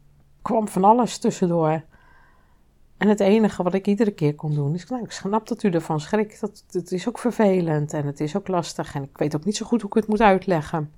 kwam 0.42 0.68
van 0.68 0.84
alles 0.84 1.18
tussendoor. 1.18 1.82
En 2.96 3.08
het 3.08 3.20
enige 3.20 3.62
wat 3.62 3.74
ik 3.74 3.86
iedere 3.86 4.10
keer 4.10 4.34
kon 4.34 4.54
doen 4.54 4.74
is, 4.74 4.86
nou, 4.86 5.02
ik 5.02 5.10
snap 5.10 5.48
dat 5.48 5.62
u 5.62 5.70
ervan 5.70 6.00
schrikt. 6.00 6.40
Dat, 6.40 6.64
het 6.70 6.92
is 6.92 7.08
ook 7.08 7.18
vervelend 7.18 7.92
en 7.92 8.06
het 8.06 8.20
is 8.20 8.36
ook 8.36 8.48
lastig 8.48 8.94
en 8.94 9.02
ik 9.02 9.18
weet 9.18 9.36
ook 9.36 9.44
niet 9.44 9.56
zo 9.56 9.66
goed 9.66 9.80
hoe 9.80 9.90
ik 9.90 9.96
het 9.96 10.06
moet 10.06 10.20
uitleggen. 10.20 10.92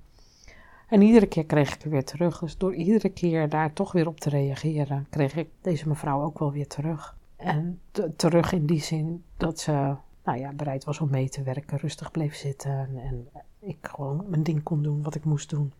En 0.87 1.01
iedere 1.01 1.25
keer 1.25 1.45
kreeg 1.45 1.73
ik 1.73 1.83
er 1.83 1.89
weer 1.89 2.05
terug. 2.05 2.39
Dus 2.39 2.57
door 2.57 2.75
iedere 2.75 3.09
keer 3.09 3.49
daar 3.49 3.73
toch 3.73 3.91
weer 3.91 4.07
op 4.07 4.19
te 4.19 4.29
reageren, 4.29 5.07
kreeg 5.09 5.35
ik 5.35 5.49
deze 5.61 5.87
mevrouw 5.87 6.21
ook 6.21 6.39
wel 6.39 6.51
weer 6.51 6.67
terug. 6.67 7.16
En 7.37 7.81
terug 8.15 8.51
in 8.51 8.65
die 8.65 8.81
zin 8.81 9.23
dat 9.37 9.59
ze 9.59 9.95
nou 10.23 10.39
ja, 10.39 10.53
bereid 10.53 10.83
was 10.83 10.99
om 10.99 11.09
mee 11.09 11.29
te 11.29 11.43
werken, 11.43 11.77
rustig 11.77 12.11
bleef 12.11 12.35
zitten 12.35 12.89
en 12.97 13.27
ik 13.59 13.77
gewoon 13.81 14.25
mijn 14.27 14.43
ding 14.43 14.63
kon 14.63 14.83
doen 14.83 15.03
wat 15.03 15.15
ik 15.15 15.25
moest 15.25 15.49
doen. 15.49 15.73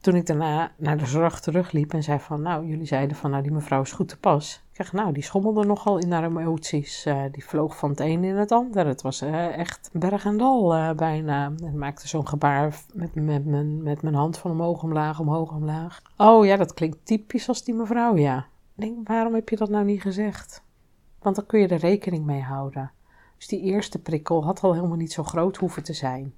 Toen 0.00 0.14
ik 0.14 0.26
daarna 0.26 0.72
naar 0.76 0.98
de 0.98 1.06
zorg 1.06 1.40
terugliep 1.40 1.92
en 1.92 2.02
zei 2.02 2.18
van, 2.18 2.42
nou, 2.42 2.66
jullie 2.66 2.86
zeiden 2.86 3.16
van, 3.16 3.30
nou, 3.30 3.42
die 3.42 3.52
mevrouw 3.52 3.80
is 3.80 3.92
goed 3.92 4.08
te 4.08 4.18
pas. 4.18 4.64
Ik 4.70 4.76
zeg, 4.76 4.92
nou, 4.92 5.12
die 5.12 5.22
schommelde 5.22 5.64
nogal 5.64 5.98
in 5.98 6.12
haar 6.12 6.24
emoties. 6.24 7.06
Uh, 7.06 7.22
die 7.32 7.44
vloog 7.44 7.76
van 7.76 7.90
het 7.90 8.00
een 8.00 8.24
in 8.24 8.36
het 8.36 8.52
ander. 8.52 8.86
Het 8.86 9.02
was 9.02 9.22
uh, 9.22 9.58
echt 9.58 9.90
berg 9.92 10.24
en 10.24 10.36
dal 10.36 10.76
uh, 10.76 10.92
bijna. 10.92 11.52
En 11.62 11.78
maakte 11.78 12.08
zo'n 12.08 12.28
gebaar 12.28 12.76
met, 12.94 13.14
met, 13.14 13.44
met, 13.44 13.82
met 13.82 14.02
mijn 14.02 14.14
hand 14.14 14.38
van 14.38 14.50
omhoog 14.50 14.82
omlaag, 14.82 15.20
omhoog 15.20 15.52
omlaag. 15.52 16.02
Oh 16.16 16.44
ja, 16.44 16.56
dat 16.56 16.74
klinkt 16.74 16.98
typisch 17.02 17.48
als 17.48 17.64
die 17.64 17.74
mevrouw, 17.74 18.16
ja. 18.16 18.38
Ik 18.76 18.82
denk, 18.82 19.08
waarom 19.08 19.34
heb 19.34 19.48
je 19.48 19.56
dat 19.56 19.68
nou 19.68 19.84
niet 19.84 20.02
gezegd? 20.02 20.64
Want 21.18 21.36
dan 21.36 21.46
kun 21.46 21.60
je 21.60 21.68
er 21.68 21.78
rekening 21.78 22.24
mee 22.24 22.42
houden. 22.42 22.90
Dus 23.36 23.46
die 23.46 23.60
eerste 23.60 23.98
prikkel 23.98 24.44
had 24.44 24.60
al 24.60 24.74
helemaal 24.74 24.96
niet 24.96 25.12
zo 25.12 25.22
groot 25.22 25.56
hoeven 25.56 25.82
te 25.82 25.92
zijn. 25.92 26.34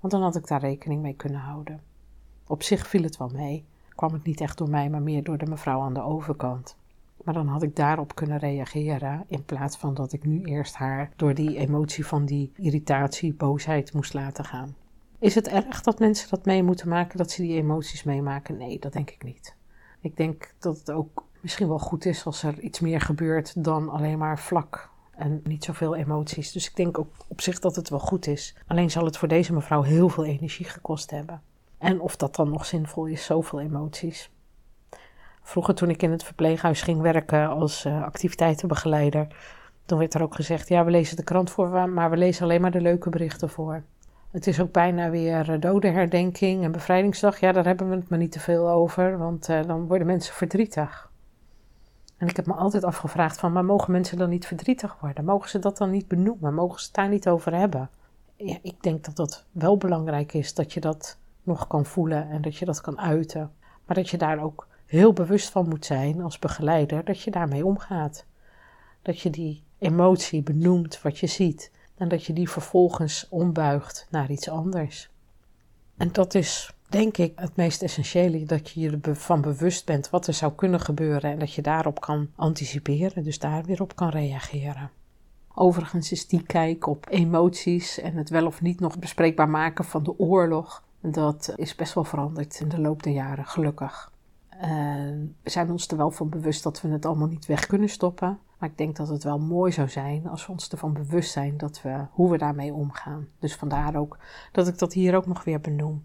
Want 0.00 0.12
dan 0.12 0.22
had 0.22 0.36
ik 0.36 0.46
daar 0.46 0.60
rekening 0.60 1.02
mee 1.02 1.14
kunnen 1.14 1.40
houden. 1.40 1.80
Op 2.46 2.62
zich 2.62 2.86
viel 2.86 3.02
het 3.02 3.16
wel 3.16 3.28
mee. 3.28 3.64
Kwam 3.88 4.12
het 4.12 4.24
niet 4.24 4.40
echt 4.40 4.58
door 4.58 4.70
mij, 4.70 4.90
maar 4.90 5.02
meer 5.02 5.22
door 5.22 5.38
de 5.38 5.46
mevrouw 5.46 5.80
aan 5.80 5.94
de 5.94 6.02
overkant. 6.02 6.76
Maar 7.24 7.34
dan 7.34 7.46
had 7.46 7.62
ik 7.62 7.76
daarop 7.76 8.14
kunnen 8.14 8.38
reageren 8.38 9.24
in 9.26 9.44
plaats 9.44 9.76
van 9.76 9.94
dat 9.94 10.12
ik 10.12 10.24
nu 10.24 10.42
eerst 10.44 10.74
haar 10.74 11.10
door 11.16 11.34
die 11.34 11.56
emotie 11.56 12.06
van 12.06 12.24
die 12.24 12.52
irritatie, 12.56 13.34
boosheid 13.34 13.92
moest 13.92 14.14
laten 14.14 14.44
gaan. 14.44 14.76
Is 15.18 15.34
het 15.34 15.48
erg 15.48 15.82
dat 15.82 15.98
mensen 15.98 16.30
dat 16.30 16.44
mee 16.44 16.62
moeten 16.62 16.88
maken, 16.88 17.18
dat 17.18 17.30
ze 17.30 17.42
die 17.42 17.56
emoties 17.56 18.02
meemaken? 18.02 18.56
Nee, 18.56 18.78
dat 18.78 18.92
denk 18.92 19.10
ik 19.10 19.24
niet. 19.24 19.56
Ik 20.00 20.16
denk 20.16 20.54
dat 20.58 20.78
het 20.78 20.90
ook 20.90 21.24
misschien 21.40 21.68
wel 21.68 21.78
goed 21.78 22.04
is 22.04 22.24
als 22.24 22.42
er 22.42 22.60
iets 22.60 22.80
meer 22.80 23.00
gebeurt 23.00 23.64
dan 23.64 23.88
alleen 23.88 24.18
maar 24.18 24.38
vlak 24.38 24.90
en 25.10 25.40
niet 25.44 25.64
zoveel 25.64 25.96
emoties. 25.96 26.52
Dus 26.52 26.68
ik 26.68 26.76
denk 26.76 26.98
ook 26.98 27.08
op 27.28 27.40
zich 27.40 27.58
dat 27.58 27.76
het 27.76 27.88
wel 27.88 27.98
goed 27.98 28.26
is. 28.26 28.56
Alleen 28.66 28.90
zal 28.90 29.04
het 29.04 29.16
voor 29.16 29.28
deze 29.28 29.52
mevrouw 29.52 29.82
heel 29.82 30.08
veel 30.08 30.24
energie 30.24 30.66
gekost 30.66 31.10
hebben. 31.10 31.42
En 31.78 32.00
of 32.00 32.16
dat 32.16 32.36
dan 32.36 32.50
nog 32.50 32.66
zinvol 32.66 33.06
is, 33.06 33.24
zoveel 33.24 33.60
emoties. 33.60 34.30
Vroeger 35.42 35.74
toen 35.74 35.90
ik 35.90 36.02
in 36.02 36.10
het 36.10 36.24
verpleeghuis 36.24 36.82
ging 36.82 37.00
werken 37.00 37.48
als 37.48 37.84
uh, 37.84 38.02
activiteitenbegeleider, 38.02 39.26
toen 39.84 39.98
werd 39.98 40.14
er 40.14 40.22
ook 40.22 40.34
gezegd, 40.34 40.68
ja 40.68 40.84
we 40.84 40.90
lezen 40.90 41.16
de 41.16 41.24
krant 41.24 41.50
voor, 41.50 41.88
maar 41.88 42.10
we 42.10 42.16
lezen 42.16 42.42
alleen 42.42 42.60
maar 42.60 42.70
de 42.70 42.80
leuke 42.80 43.10
berichten 43.10 43.48
voor. 43.48 43.82
Het 44.30 44.46
is 44.46 44.60
ook 44.60 44.72
bijna 44.72 45.10
weer 45.10 45.50
eh, 45.50 45.60
dodenherdenking 45.60 46.64
en 46.64 46.72
bevrijdingsdag. 46.72 47.40
Ja, 47.40 47.52
daar 47.52 47.64
hebben 47.64 47.88
we 47.88 47.94
het 47.94 48.08
maar 48.08 48.18
niet 48.18 48.32
te 48.32 48.40
veel 48.40 48.68
over, 48.70 49.18
want 49.18 49.48
uh, 49.48 49.62
dan 49.66 49.86
worden 49.86 50.06
mensen 50.06 50.34
verdrietig. 50.34 51.07
En 52.18 52.28
ik 52.28 52.36
heb 52.36 52.46
me 52.46 52.52
altijd 52.52 52.84
afgevraagd 52.84 53.38
van, 53.38 53.52
maar 53.52 53.64
mogen 53.64 53.92
mensen 53.92 54.18
dan 54.18 54.28
niet 54.28 54.46
verdrietig 54.46 54.96
worden? 55.00 55.24
Mogen 55.24 55.48
ze 55.48 55.58
dat 55.58 55.76
dan 55.76 55.90
niet 55.90 56.08
benoemen? 56.08 56.54
Mogen 56.54 56.80
ze 56.80 56.86
het 56.86 56.94
daar 56.94 57.08
niet 57.08 57.28
over 57.28 57.54
hebben? 57.54 57.90
Ja, 58.36 58.58
ik 58.62 58.82
denk 58.82 59.04
dat 59.04 59.16
dat 59.16 59.44
wel 59.52 59.76
belangrijk 59.76 60.32
is, 60.32 60.54
dat 60.54 60.72
je 60.72 60.80
dat 60.80 61.18
nog 61.42 61.66
kan 61.66 61.86
voelen 61.86 62.30
en 62.30 62.42
dat 62.42 62.56
je 62.56 62.64
dat 62.64 62.80
kan 62.80 63.00
uiten. 63.00 63.52
Maar 63.86 63.96
dat 63.96 64.08
je 64.08 64.16
daar 64.16 64.42
ook 64.42 64.66
heel 64.86 65.12
bewust 65.12 65.50
van 65.50 65.68
moet 65.68 65.84
zijn 65.84 66.20
als 66.22 66.38
begeleider, 66.38 67.04
dat 67.04 67.20
je 67.22 67.30
daarmee 67.30 67.66
omgaat. 67.66 68.24
Dat 69.02 69.20
je 69.20 69.30
die 69.30 69.62
emotie 69.78 70.42
benoemt 70.42 71.02
wat 71.02 71.18
je 71.18 71.26
ziet 71.26 71.72
en 71.96 72.08
dat 72.08 72.24
je 72.24 72.32
die 72.32 72.50
vervolgens 72.50 73.26
ombuigt 73.30 74.06
naar 74.10 74.30
iets 74.30 74.48
anders. 74.48 75.10
En 75.96 76.12
dat 76.12 76.34
is, 76.34 76.74
denk 76.88 77.16
ik, 77.16 77.32
het 77.36 77.56
meest 77.56 77.82
essentiële: 77.82 78.44
dat 78.44 78.70
je 78.70 78.80
je 78.80 78.98
ervan 79.02 79.40
bewust 79.40 79.86
bent 79.86 80.10
wat 80.10 80.26
er 80.26 80.34
zou 80.34 80.52
kunnen 80.52 80.80
gebeuren 80.80 81.30
en 81.30 81.38
dat 81.38 81.52
je 81.52 81.62
daarop 81.62 82.00
kan 82.00 82.28
anticiperen, 82.34 83.24
dus 83.24 83.38
daar 83.38 83.64
weer 83.64 83.82
op 83.82 83.96
kan 83.96 84.08
reageren. 84.08 84.90
Overigens 85.54 86.12
is 86.12 86.26
die 86.26 86.42
kijk 86.42 86.86
op 86.86 87.06
emoties 87.10 88.00
en 88.00 88.16
het 88.16 88.28
wel 88.28 88.46
of 88.46 88.60
niet 88.60 88.80
nog 88.80 88.98
bespreekbaar 88.98 89.48
maken 89.48 89.84
van 89.84 90.02
de 90.02 90.18
oorlog, 90.18 90.82
dat 91.00 91.52
is 91.56 91.74
best 91.74 91.94
wel 91.94 92.04
veranderd 92.04 92.60
in 92.60 92.68
de 92.68 92.80
loop 92.80 93.02
der 93.02 93.12
jaren, 93.12 93.46
gelukkig. 93.46 94.12
we 95.42 95.50
zijn 95.50 95.70
ons 95.70 95.88
er 95.88 95.96
wel 95.96 96.10
van 96.10 96.28
bewust 96.28 96.62
dat 96.62 96.80
we 96.80 96.88
het 96.88 97.06
allemaal 97.06 97.28
niet 97.28 97.46
weg 97.46 97.66
kunnen 97.66 97.88
stoppen. 97.88 98.38
Maar 98.58 98.68
ik 98.68 98.78
denk 98.78 98.96
dat 98.96 99.08
het 99.08 99.24
wel 99.24 99.38
mooi 99.38 99.72
zou 99.72 99.88
zijn 99.88 100.26
als 100.26 100.46
we 100.46 100.52
ons 100.52 100.68
ervan 100.68 100.92
bewust 100.92 101.32
zijn 101.32 101.56
dat 101.56 101.82
we, 101.82 102.04
hoe 102.10 102.30
we 102.30 102.38
daarmee 102.38 102.72
omgaan. 102.72 103.28
Dus 103.38 103.54
vandaar 103.54 103.96
ook 103.96 104.18
dat 104.52 104.68
ik 104.68 104.78
dat 104.78 104.92
hier 104.92 105.16
ook 105.16 105.26
nog 105.26 105.44
weer 105.44 105.60
benoem. 105.60 106.04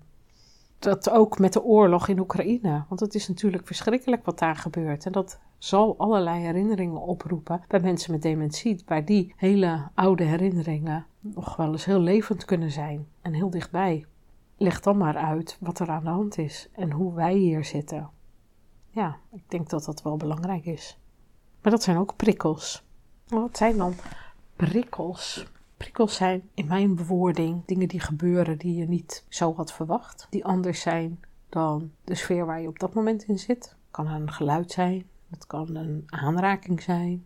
Dat 0.84 1.10
ook 1.10 1.40
met 1.40 1.54
de 1.54 1.64
oorlog 1.64 2.08
in 2.08 2.20
Oekraïne. 2.20 2.84
Want 2.88 3.00
het 3.00 3.16
is 3.16 3.28
natuurlijk 3.28 3.68
verschrikkelijk 3.68 4.26
wat 4.26 4.40
daar 4.40 4.56
gebeurt. 4.56 5.06
En 5.06 5.12
dat 5.12 5.40
zal 5.58 5.98
allerlei 5.98 6.42
herinneringen 6.42 7.02
oproepen 7.02 7.64
bij 7.68 7.80
mensen 7.80 8.12
met 8.12 8.22
dementie. 8.22 8.84
Waar 8.86 9.06
die 9.06 9.34
hele 9.38 9.90
oude 9.94 10.24
herinneringen 10.24 11.06
nog 11.20 11.56
wel 11.56 11.72
eens 11.72 11.86
heel 11.86 12.00
levend 12.00 12.46
kunnen 12.46 12.72
zijn. 12.72 13.08
En 13.22 13.34
heel 13.34 13.50
dichtbij. 13.50 14.06
Leg 14.58 14.80
dan 14.80 14.98
maar 14.98 15.18
uit 15.18 15.58
wat 15.60 15.80
er 15.80 15.90
aan 15.90 16.04
de 16.04 16.10
hand 16.10 16.38
is. 16.38 16.70
En 16.74 16.92
hoe 16.92 17.14
wij 17.14 17.36
hier 17.36 17.66
zitten. 17.66 18.10
Ja, 18.90 19.18
ik 19.32 19.44
denk 19.48 19.70
dat 19.70 19.86
dat 19.86 20.02
wel 20.02 20.18
belangrijk 20.18 20.66
is. 20.66 20.98
Maar 21.62 21.72
dat 21.72 21.84
zijn 21.84 21.98
ook 21.98 22.16
prikkels. 22.16 22.84
Wat 23.28 23.58
zijn 23.58 23.78
dan 23.78 23.94
prikkels? 24.56 25.48
Prikkels 25.84 26.16
zijn 26.16 26.50
in 26.54 26.68
mijn 26.68 26.96
bewoording 26.96 27.66
dingen 27.66 27.88
die 27.88 28.00
gebeuren 28.00 28.58
die 28.58 28.76
je 28.76 28.88
niet 28.88 29.26
zo 29.30 29.54
had 29.56 29.74
verwacht. 29.74 30.28
Die 30.30 30.46
anders 30.46 30.82
zijn 30.82 31.20
dan 31.50 31.92
de 32.04 32.16
sfeer 32.16 32.46
waar 32.46 32.62
je 32.62 32.68
op 32.68 32.80
dat 32.80 32.94
moment 32.94 33.24
in 33.24 33.40
zit. 33.40 33.64
Het 33.64 33.92
kan 33.92 34.08
een 34.08 34.32
geluid 34.32 34.72
zijn, 34.72 35.06
het 35.30 35.48
kan 35.48 35.76
een 35.76 36.04
aanraking 36.06 36.82
zijn. 36.82 37.26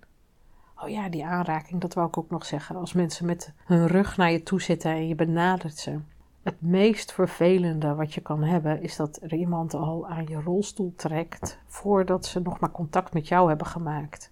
Oh 0.84 0.90
ja, 0.90 1.10
die 1.10 1.26
aanraking, 1.26 1.82
dat 1.82 1.94
wou 1.94 2.08
ik 2.08 2.18
ook 2.18 2.30
nog 2.30 2.46
zeggen. 2.46 2.76
Als 2.76 2.94
mensen 2.94 3.26
met 3.26 3.54
hun 3.66 3.88
rug 3.88 4.18
naar 4.18 4.32
je 4.32 4.44
toe 4.44 4.62
zitten 4.62 4.92
en 4.92 5.08
je 5.08 5.16
benadert 5.16 5.78
ze. 5.78 6.00
Het 6.44 6.62
meest 6.62 7.12
vervelende 7.12 7.96
wat 7.96 8.14
je 8.14 8.22
kan 8.22 8.44
hebben 8.44 8.82
is 8.82 8.96
dat 8.96 9.20
er 9.22 9.34
iemand 9.34 9.74
al 9.74 10.08
aan 10.08 10.26
je 10.28 10.42
rolstoel 10.42 10.94
trekt 10.96 11.58
voordat 11.66 12.26
ze 12.26 12.40
nog 12.40 12.60
maar 12.60 12.72
contact 12.72 13.14
met 13.14 13.28
jou 13.28 13.48
hebben 13.50 13.68
gemaakt. 13.68 14.32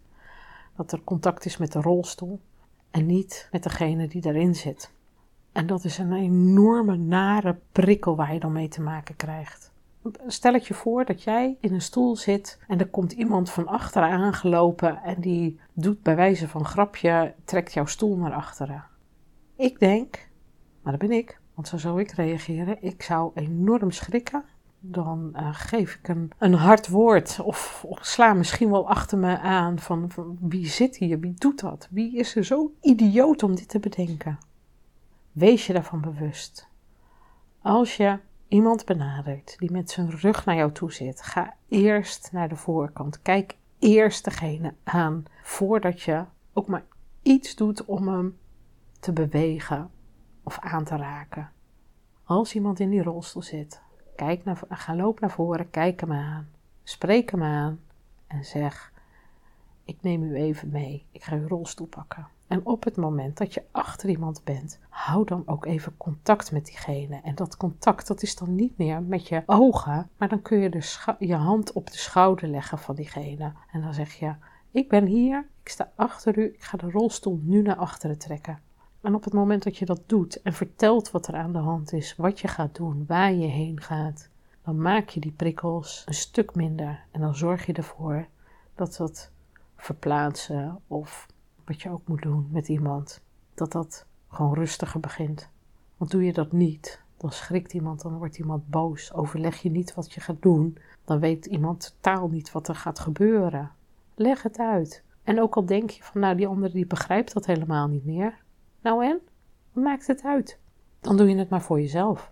Dat 0.75 0.91
er 0.91 1.01
contact 1.03 1.45
is 1.45 1.57
met 1.57 1.71
de 1.71 1.81
rolstoel 1.81 2.39
en 2.95 3.05
niet 3.05 3.47
met 3.51 3.63
degene 3.63 4.07
die 4.07 4.21
daarin 4.21 4.55
zit. 4.55 4.91
En 5.51 5.67
dat 5.67 5.83
is 5.83 5.97
een 5.97 6.13
enorme 6.13 6.95
nare 6.95 7.59
prikkel 7.71 8.15
waar 8.15 8.33
je 8.33 8.39
dan 8.39 8.51
mee 8.51 8.67
te 8.67 8.81
maken 8.81 9.15
krijgt. 9.15 9.71
Stel 10.27 10.53
het 10.53 10.67
je 10.67 10.73
voor 10.73 11.05
dat 11.05 11.23
jij 11.23 11.57
in 11.59 11.73
een 11.73 11.81
stoel 11.81 12.15
zit 12.15 12.59
en 12.67 12.79
er 12.79 12.87
komt 12.87 13.11
iemand 13.11 13.49
van 13.49 13.67
achteren 13.67 14.09
aangelopen 14.09 15.03
en 15.03 15.21
die 15.21 15.59
doet 15.73 16.01
bij 16.03 16.15
wijze 16.15 16.47
van 16.47 16.65
grapje, 16.65 17.33
trekt 17.45 17.73
jouw 17.73 17.85
stoel 17.85 18.17
naar 18.17 18.33
achteren. 18.33 18.83
Ik 19.55 19.79
denk, 19.79 20.29
maar 20.81 20.97
dat 20.97 21.07
ben 21.07 21.17
ik, 21.17 21.39
want 21.53 21.67
zo 21.67 21.77
zou 21.77 21.99
ik 21.99 22.11
reageren. 22.11 22.83
Ik 22.83 23.03
zou 23.03 23.31
enorm 23.33 23.91
schrikken. 23.91 24.43
Dan 24.91 25.33
uh, 25.35 25.49
geef 25.51 25.95
ik 25.95 26.07
een, 26.07 26.31
een 26.37 26.53
hard 26.53 26.87
woord 26.87 27.39
of, 27.39 27.85
sla 27.99 28.33
misschien 28.33 28.69
wel 28.69 28.89
achter 28.89 29.17
me 29.17 29.39
aan 29.39 29.79
van, 29.79 30.11
van 30.11 30.37
wie 30.41 30.67
zit 30.67 30.97
hier, 30.97 31.19
wie 31.19 31.33
doet 31.33 31.59
dat, 31.59 31.87
wie 31.91 32.17
is 32.17 32.35
er 32.35 32.43
zo 32.43 32.73
idioot 32.81 33.43
om 33.43 33.55
dit 33.55 33.69
te 33.69 33.79
bedenken. 33.79 34.37
Wees 35.31 35.67
je 35.67 35.73
daarvan 35.73 36.01
bewust. 36.01 36.67
Als 37.61 37.97
je 37.97 38.19
iemand 38.47 38.85
benadert 38.85 39.55
die 39.57 39.71
met 39.71 39.91
zijn 39.91 40.09
rug 40.09 40.45
naar 40.45 40.55
jou 40.55 40.71
toe 40.71 40.91
zit, 40.91 41.21
ga 41.21 41.53
eerst 41.67 42.29
naar 42.31 42.49
de 42.49 42.55
voorkant. 42.55 43.21
Kijk 43.21 43.57
eerst 43.79 44.23
degene 44.23 44.73
aan 44.83 45.25
voordat 45.41 46.01
je 46.01 46.23
ook 46.53 46.67
maar 46.67 46.83
iets 47.21 47.55
doet 47.55 47.85
om 47.85 48.07
hem 48.07 48.37
te 48.99 49.13
bewegen 49.13 49.89
of 50.43 50.59
aan 50.59 50.83
te 50.83 50.95
raken. 50.95 51.49
Als 52.23 52.55
iemand 52.55 52.79
in 52.79 52.89
die 52.89 53.03
rolstoel 53.03 53.41
zit, 53.41 53.81
kijk 54.15 54.43
naar, 54.43 54.61
ga 54.69 54.95
loop 54.95 55.19
naar 55.19 55.31
voren, 55.31 55.69
kijk 55.69 55.99
hem 56.01 56.11
aan, 56.11 56.49
spreek 56.83 57.31
hem 57.31 57.43
aan 57.43 57.79
en 58.27 58.45
zeg: 58.45 58.93
Ik 59.85 59.97
neem 60.01 60.23
u 60.23 60.35
even 60.35 60.69
mee, 60.69 61.05
ik 61.11 61.23
ga 61.23 61.35
uw 61.35 61.47
rolstoel 61.47 61.87
pakken. 61.87 62.27
En 62.47 62.65
op 62.65 62.83
het 62.83 62.95
moment 62.95 63.37
dat 63.37 63.53
je 63.53 63.63
achter 63.71 64.09
iemand 64.09 64.43
bent, 64.43 64.79
hou 64.89 65.25
dan 65.25 65.43
ook 65.45 65.65
even 65.65 65.97
contact 65.97 66.51
met 66.51 66.65
diegene. 66.65 67.19
En 67.23 67.35
dat 67.35 67.57
contact, 67.57 68.07
dat 68.07 68.21
is 68.21 68.35
dan 68.35 68.55
niet 68.55 68.77
meer 68.77 69.03
met 69.03 69.27
je 69.27 69.43
ogen, 69.45 70.09
maar 70.17 70.29
dan 70.29 70.41
kun 70.41 70.57
je 70.57 70.69
de 70.69 71.15
je 71.19 71.35
hand 71.35 71.73
op 71.73 71.91
de 71.91 71.97
schouder 71.97 72.47
leggen 72.47 72.77
van 72.77 72.95
diegene. 72.95 73.53
En 73.71 73.81
dan 73.81 73.93
zeg 73.93 74.13
je: 74.13 74.35
Ik 74.71 74.89
ben 74.89 75.05
hier, 75.05 75.47
ik 75.63 75.69
sta 75.69 75.91
achter 75.95 76.37
u, 76.37 76.45
ik 76.45 76.63
ga 76.63 76.77
de 76.77 76.91
rolstoel 76.91 77.39
nu 77.43 77.61
naar 77.61 77.75
achteren 77.75 78.17
trekken. 78.17 78.59
En 79.05 79.15
op 79.15 79.23
het 79.23 79.33
moment 79.33 79.63
dat 79.63 79.77
je 79.77 79.85
dat 79.85 80.01
doet 80.05 80.41
en 80.41 80.53
vertelt 80.53 81.11
wat 81.11 81.27
er 81.27 81.35
aan 81.35 81.53
de 81.53 81.59
hand 81.59 81.93
is, 81.93 82.15
wat 82.15 82.39
je 82.39 82.47
gaat 82.47 82.75
doen, 82.75 83.03
waar 83.07 83.33
je 83.33 83.47
heen 83.47 83.81
gaat, 83.81 84.29
dan 84.63 84.81
maak 84.81 85.09
je 85.09 85.19
die 85.19 85.31
prikkels 85.31 86.03
een 86.05 86.13
stuk 86.13 86.55
minder. 86.55 87.03
En 87.11 87.21
dan 87.21 87.35
zorg 87.35 87.65
je 87.65 87.73
ervoor 87.73 88.27
dat 88.75 88.95
dat 88.95 89.31
verplaatsen 89.75 90.79
of 90.87 91.27
wat 91.65 91.81
je 91.81 91.89
ook 91.89 92.07
moet 92.07 92.21
doen 92.21 92.47
met 92.51 92.67
iemand, 92.67 93.21
dat 93.53 93.71
dat 93.71 94.05
gewoon 94.27 94.53
rustiger 94.53 94.99
begint. 94.99 95.49
Want 95.97 96.11
doe 96.11 96.23
je 96.25 96.33
dat 96.33 96.51
niet, 96.51 97.01
dan 97.17 97.31
schrikt 97.31 97.73
iemand, 97.73 98.01
dan 98.01 98.17
wordt 98.17 98.37
iemand 98.37 98.67
boos. 98.67 99.13
Overleg 99.13 99.61
je 99.61 99.69
niet 99.69 99.93
wat 99.93 100.13
je 100.13 100.21
gaat 100.21 100.41
doen, 100.41 100.77
dan 101.03 101.19
weet 101.19 101.45
iemand 101.45 101.95
totaal 102.01 102.27
niet 102.27 102.51
wat 102.51 102.67
er 102.67 102.75
gaat 102.75 102.99
gebeuren. 102.99 103.71
Leg 104.15 104.43
het 104.43 104.59
uit. 104.59 105.03
En 105.23 105.41
ook 105.41 105.55
al 105.55 105.65
denk 105.65 105.89
je 105.89 106.03
van, 106.03 106.21
nou, 106.21 106.35
die 106.35 106.47
andere 106.47 106.73
die 106.73 106.87
begrijpt 106.87 107.33
dat 107.33 107.45
helemaal 107.45 107.87
niet 107.87 108.05
meer, 108.05 108.43
nou 108.85 109.05
en? 109.05 109.19
Maakt 109.71 110.07
het 110.07 110.23
uit? 110.23 110.59
Dan 110.99 111.17
doe 111.17 111.29
je 111.29 111.35
het 111.37 111.49
maar 111.49 111.61
voor 111.61 111.79
jezelf. 111.79 112.31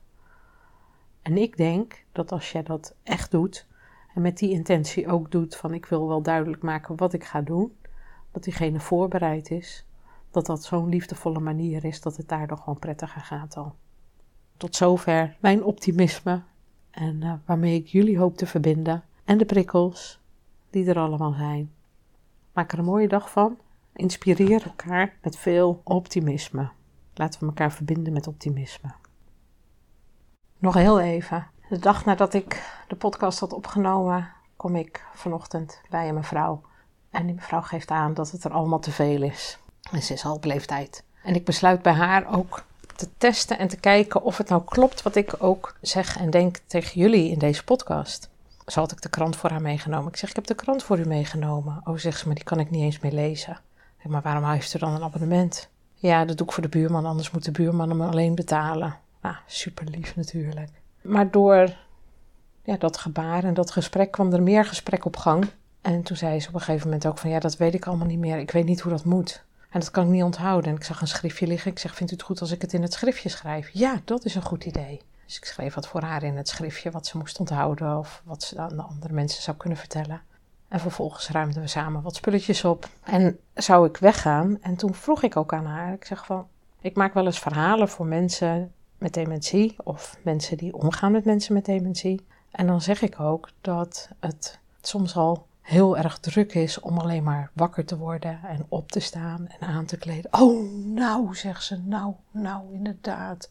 En 1.22 1.38
ik 1.38 1.57
denk 1.57 2.03
dat 2.12 2.31
als 2.31 2.51
jij 2.51 2.63
dat 2.63 2.95
echt 3.03 3.31
doet 3.31 3.67
en 4.15 4.22
met 4.22 4.38
die 4.38 4.51
intentie 4.51 5.07
ook 5.07 5.31
doet 5.31 5.55
van 5.55 5.74
ik 5.74 5.86
wil 5.86 6.07
wel 6.07 6.22
duidelijk 6.22 6.62
maken 6.62 6.95
wat 6.95 7.13
ik 7.13 7.24
ga 7.24 7.41
doen, 7.41 7.77
dat 8.31 8.43
diegene 8.43 8.79
voorbereid 8.79 9.51
is, 9.51 9.86
dat 10.31 10.45
dat 10.45 10.63
zo'n 10.63 10.89
liefdevolle 10.89 11.39
manier 11.39 11.86
is 11.86 12.01
dat 12.01 12.17
het 12.17 12.29
daardoor 12.29 12.57
gewoon 12.57 12.79
prettiger 12.79 13.22
gaat 13.22 13.57
al. 13.57 13.75
Tot 14.57 14.75
zover 14.75 15.38
mijn 15.39 15.63
optimisme 15.63 16.41
en 16.91 17.22
uh, 17.22 17.33
waarmee 17.45 17.75
ik 17.75 17.88
jullie 17.88 18.17
hoop 18.17 18.38
te 18.38 18.45
verbinden 18.45 19.03
en 19.24 19.38
de 19.38 19.45
prikkels 19.45 20.19
die 20.69 20.86
er 20.86 21.00
allemaal 21.00 21.33
zijn. 21.33 21.72
Maak 22.53 22.72
er 22.72 22.79
een 22.79 22.86
mooie 22.86 23.07
dag 23.07 23.31
van 23.31 23.57
Inspireer 23.95 24.63
elkaar 24.65 25.13
met 25.21 25.38
veel 25.38 25.81
optimisme. 25.83 26.69
Laten 27.13 27.39
we 27.39 27.45
elkaar 27.45 27.71
verbinden 27.71 28.13
met 28.13 28.27
optimisme. 28.27 28.91
Nog 30.57 30.73
heel 30.73 31.00
even. 31.00 31.47
De 31.69 31.79
dag 31.79 32.05
nadat 32.05 32.33
ik 32.33 32.63
de 32.88 32.95
podcast 32.95 33.39
had 33.39 33.53
opgenomen, 33.53 34.29
kom 34.55 34.75
ik 34.75 35.05
vanochtend 35.13 35.81
bij 35.89 36.07
een 36.07 36.13
mevrouw. 36.13 36.62
En 37.09 37.25
die 37.25 37.35
mevrouw 37.35 37.62
geeft 37.62 37.89
aan 37.89 38.13
dat 38.13 38.31
het 38.31 38.43
er 38.43 38.51
allemaal 38.51 38.79
te 38.79 38.91
veel 38.91 39.21
is. 39.21 39.59
En 39.91 40.01
ze 40.01 40.13
is 40.13 40.25
al 40.25 40.35
op 40.35 40.45
leeftijd. 40.45 41.03
En 41.23 41.35
ik 41.35 41.45
besluit 41.45 41.81
bij 41.81 41.93
haar 41.93 42.35
ook 42.35 42.63
te 42.95 43.09
testen 43.17 43.57
en 43.57 43.67
te 43.67 43.79
kijken 43.79 44.21
of 44.21 44.38
het 44.38 44.50
nou 44.50 44.63
klopt 44.63 45.01
wat 45.01 45.15
ik 45.15 45.35
ook 45.38 45.75
zeg 45.81 46.17
en 46.17 46.29
denk 46.29 46.57
tegen 46.65 47.00
jullie 47.00 47.31
in 47.31 47.39
deze 47.39 47.63
podcast. 47.63 48.29
Zo 48.65 48.79
had 48.79 48.91
ik 48.91 49.01
de 49.01 49.09
krant 49.09 49.35
voor 49.35 49.50
haar 49.50 49.62
meegenomen. 49.62 50.07
Ik 50.07 50.17
zeg, 50.17 50.29
ik 50.29 50.35
heb 50.35 50.45
de 50.47 50.55
krant 50.55 50.83
voor 50.83 51.00
u 51.00 51.05
meegenomen. 51.05 51.81
Oh, 51.83 51.97
zegt 51.97 52.19
ze, 52.19 52.25
maar 52.25 52.35
die 52.35 52.43
kan 52.43 52.59
ik 52.59 52.69
niet 52.69 52.81
eens 52.81 53.00
meer 53.00 53.12
lezen. 53.12 53.59
Maar 54.03 54.22
waarom 54.22 54.50
heeft 54.50 54.74
u 54.74 54.79
dan 54.79 54.93
een 54.93 55.03
abonnement? 55.03 55.69
Ja, 55.93 56.25
dat 56.25 56.38
doe 56.38 56.48
ik 56.48 56.53
voor 56.53 56.63
de 56.63 56.69
buurman, 56.69 57.05
anders 57.05 57.31
moet 57.31 57.45
de 57.45 57.51
buurman 57.51 57.89
hem 57.89 58.01
alleen 58.01 58.36
betalen. 58.36 58.98
Nou, 59.22 59.36
super 59.45 59.89
lief 59.89 60.15
natuurlijk. 60.15 60.69
Maar 61.01 61.31
door 61.31 61.75
ja, 62.63 62.77
dat 62.77 62.98
gebaar 62.98 63.43
en 63.43 63.53
dat 63.53 63.72
gesprek 63.72 64.12
kwam 64.12 64.33
er 64.33 64.43
meer 64.43 64.65
gesprek 64.65 65.05
op 65.05 65.17
gang. 65.17 65.50
En 65.81 66.03
toen 66.03 66.17
zei 66.17 66.39
ze 66.39 66.48
op 66.48 66.53
een 66.53 66.60
gegeven 66.60 66.88
moment 66.88 67.05
ook 67.07 67.17
van 67.17 67.29
ja, 67.29 67.39
dat 67.39 67.57
weet 67.57 67.74
ik 67.74 67.86
allemaal 67.86 68.07
niet 68.07 68.19
meer. 68.19 68.38
Ik 68.38 68.51
weet 68.51 68.65
niet 68.65 68.81
hoe 68.81 68.91
dat 68.91 69.05
moet. 69.05 69.43
En 69.69 69.79
dat 69.79 69.91
kan 69.91 70.03
ik 70.05 70.10
niet 70.10 70.24
onthouden. 70.24 70.69
En 70.69 70.75
ik 70.75 70.83
zag 70.83 71.01
een 71.01 71.07
schriftje 71.07 71.48
liggen. 71.48 71.72
Ik 71.72 71.79
zeg, 71.79 71.95
vindt 71.95 72.12
u 72.12 72.15
het 72.15 72.25
goed 72.25 72.41
als 72.41 72.51
ik 72.51 72.62
het 72.62 72.74
in 72.74 72.81
het 72.81 72.93
schriftje 72.93 73.29
schrijf? 73.29 73.69
Ja, 73.69 74.01
dat 74.05 74.25
is 74.25 74.36
een 74.36 74.41
goed 74.41 74.65
idee. 74.65 75.01
Dus 75.25 75.38
ik 75.38 75.45
schreef 75.45 75.74
wat 75.74 75.88
voor 75.88 76.01
haar 76.01 76.24
in 76.24 76.38
het 76.38 76.48
schriftje, 76.48 76.91
wat 76.91 77.07
ze 77.07 77.17
moest 77.17 77.39
onthouden 77.39 77.98
of 77.98 78.22
wat 78.25 78.43
ze 78.43 78.60
aan 78.60 78.75
de 78.75 78.81
andere 78.81 79.13
mensen 79.13 79.43
zou 79.43 79.57
kunnen 79.57 79.77
vertellen. 79.77 80.22
En 80.73 80.79
vervolgens 80.79 81.29
ruimden 81.29 81.61
we 81.61 81.67
samen 81.67 82.01
wat 82.01 82.15
spulletjes 82.15 82.65
op. 82.65 82.89
En 83.03 83.39
zou 83.53 83.87
ik 83.87 83.97
weggaan. 83.97 84.57
En 84.61 84.75
toen 84.75 84.93
vroeg 84.93 85.23
ik 85.23 85.37
ook 85.37 85.53
aan 85.53 85.65
haar, 85.65 85.93
ik 85.93 86.05
zeg 86.05 86.25
van, 86.25 86.47
ik 86.81 86.95
maak 86.95 87.13
wel 87.13 87.25
eens 87.25 87.39
verhalen 87.39 87.89
voor 87.89 88.05
mensen 88.05 88.71
met 88.97 89.13
dementie 89.13 89.75
of 89.83 90.17
mensen 90.23 90.57
die 90.57 90.73
omgaan 90.73 91.11
met 91.11 91.25
mensen 91.25 91.53
met 91.53 91.65
dementie. 91.65 92.25
En 92.51 92.67
dan 92.67 92.81
zeg 92.81 93.01
ik 93.01 93.19
ook 93.19 93.49
dat 93.61 94.09
het 94.19 94.59
soms 94.81 95.15
al 95.15 95.47
heel 95.61 95.97
erg 95.97 96.19
druk 96.19 96.53
is 96.53 96.79
om 96.79 96.97
alleen 96.97 97.23
maar 97.23 97.51
wakker 97.53 97.85
te 97.85 97.97
worden 97.97 98.39
en 98.43 98.65
op 98.69 98.91
te 98.91 98.99
staan 98.99 99.47
en 99.47 99.67
aan 99.67 99.85
te 99.85 99.97
kleden. 99.97 100.33
Oh, 100.33 100.85
nou, 100.85 101.35
zegt 101.35 101.63
ze, 101.63 101.77
nou, 101.77 102.13
nou, 102.31 102.73
inderdaad. 102.73 103.49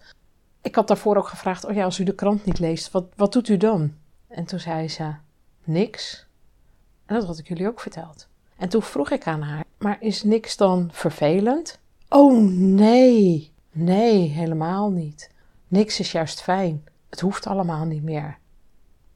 Ik 0.60 0.74
had 0.74 0.88
daarvoor 0.88 1.16
ook 1.16 1.28
gevraagd, 1.28 1.64
oh 1.64 1.74
ja, 1.74 1.84
als 1.84 1.98
u 1.98 2.04
de 2.04 2.14
krant 2.14 2.44
niet 2.44 2.58
leest, 2.58 2.90
wat, 2.90 3.04
wat 3.16 3.32
doet 3.32 3.48
u 3.48 3.56
dan? 3.56 3.94
En 4.28 4.44
toen 4.44 4.60
zei 4.60 4.88
ze, 4.88 5.14
niks. 5.64 6.30
En 7.06 7.14
dat 7.14 7.26
had 7.26 7.38
ik 7.38 7.49
jullie 7.49 7.68
ook 7.68 7.80
verteld. 7.80 8.28
En 8.56 8.68
toen 8.68 8.82
vroeg 8.82 9.11
ik 9.11 9.26
aan 9.26 9.42
haar, 9.42 9.64
maar 9.78 9.97
is 10.00 10.23
niks 10.23 10.56
dan 10.56 10.88
vervelend? 10.92 11.78
Oh 12.09 12.42
nee, 12.52 13.52
nee, 13.71 14.28
helemaal 14.28 14.90
niet. 14.90 15.30
Niks 15.68 16.00
is 16.00 16.12
juist 16.12 16.42
fijn. 16.42 16.85
Het 17.11 17.21
hoeft 17.21 17.47
allemaal 17.47 17.85
niet 17.85 18.02
meer. 18.02 18.38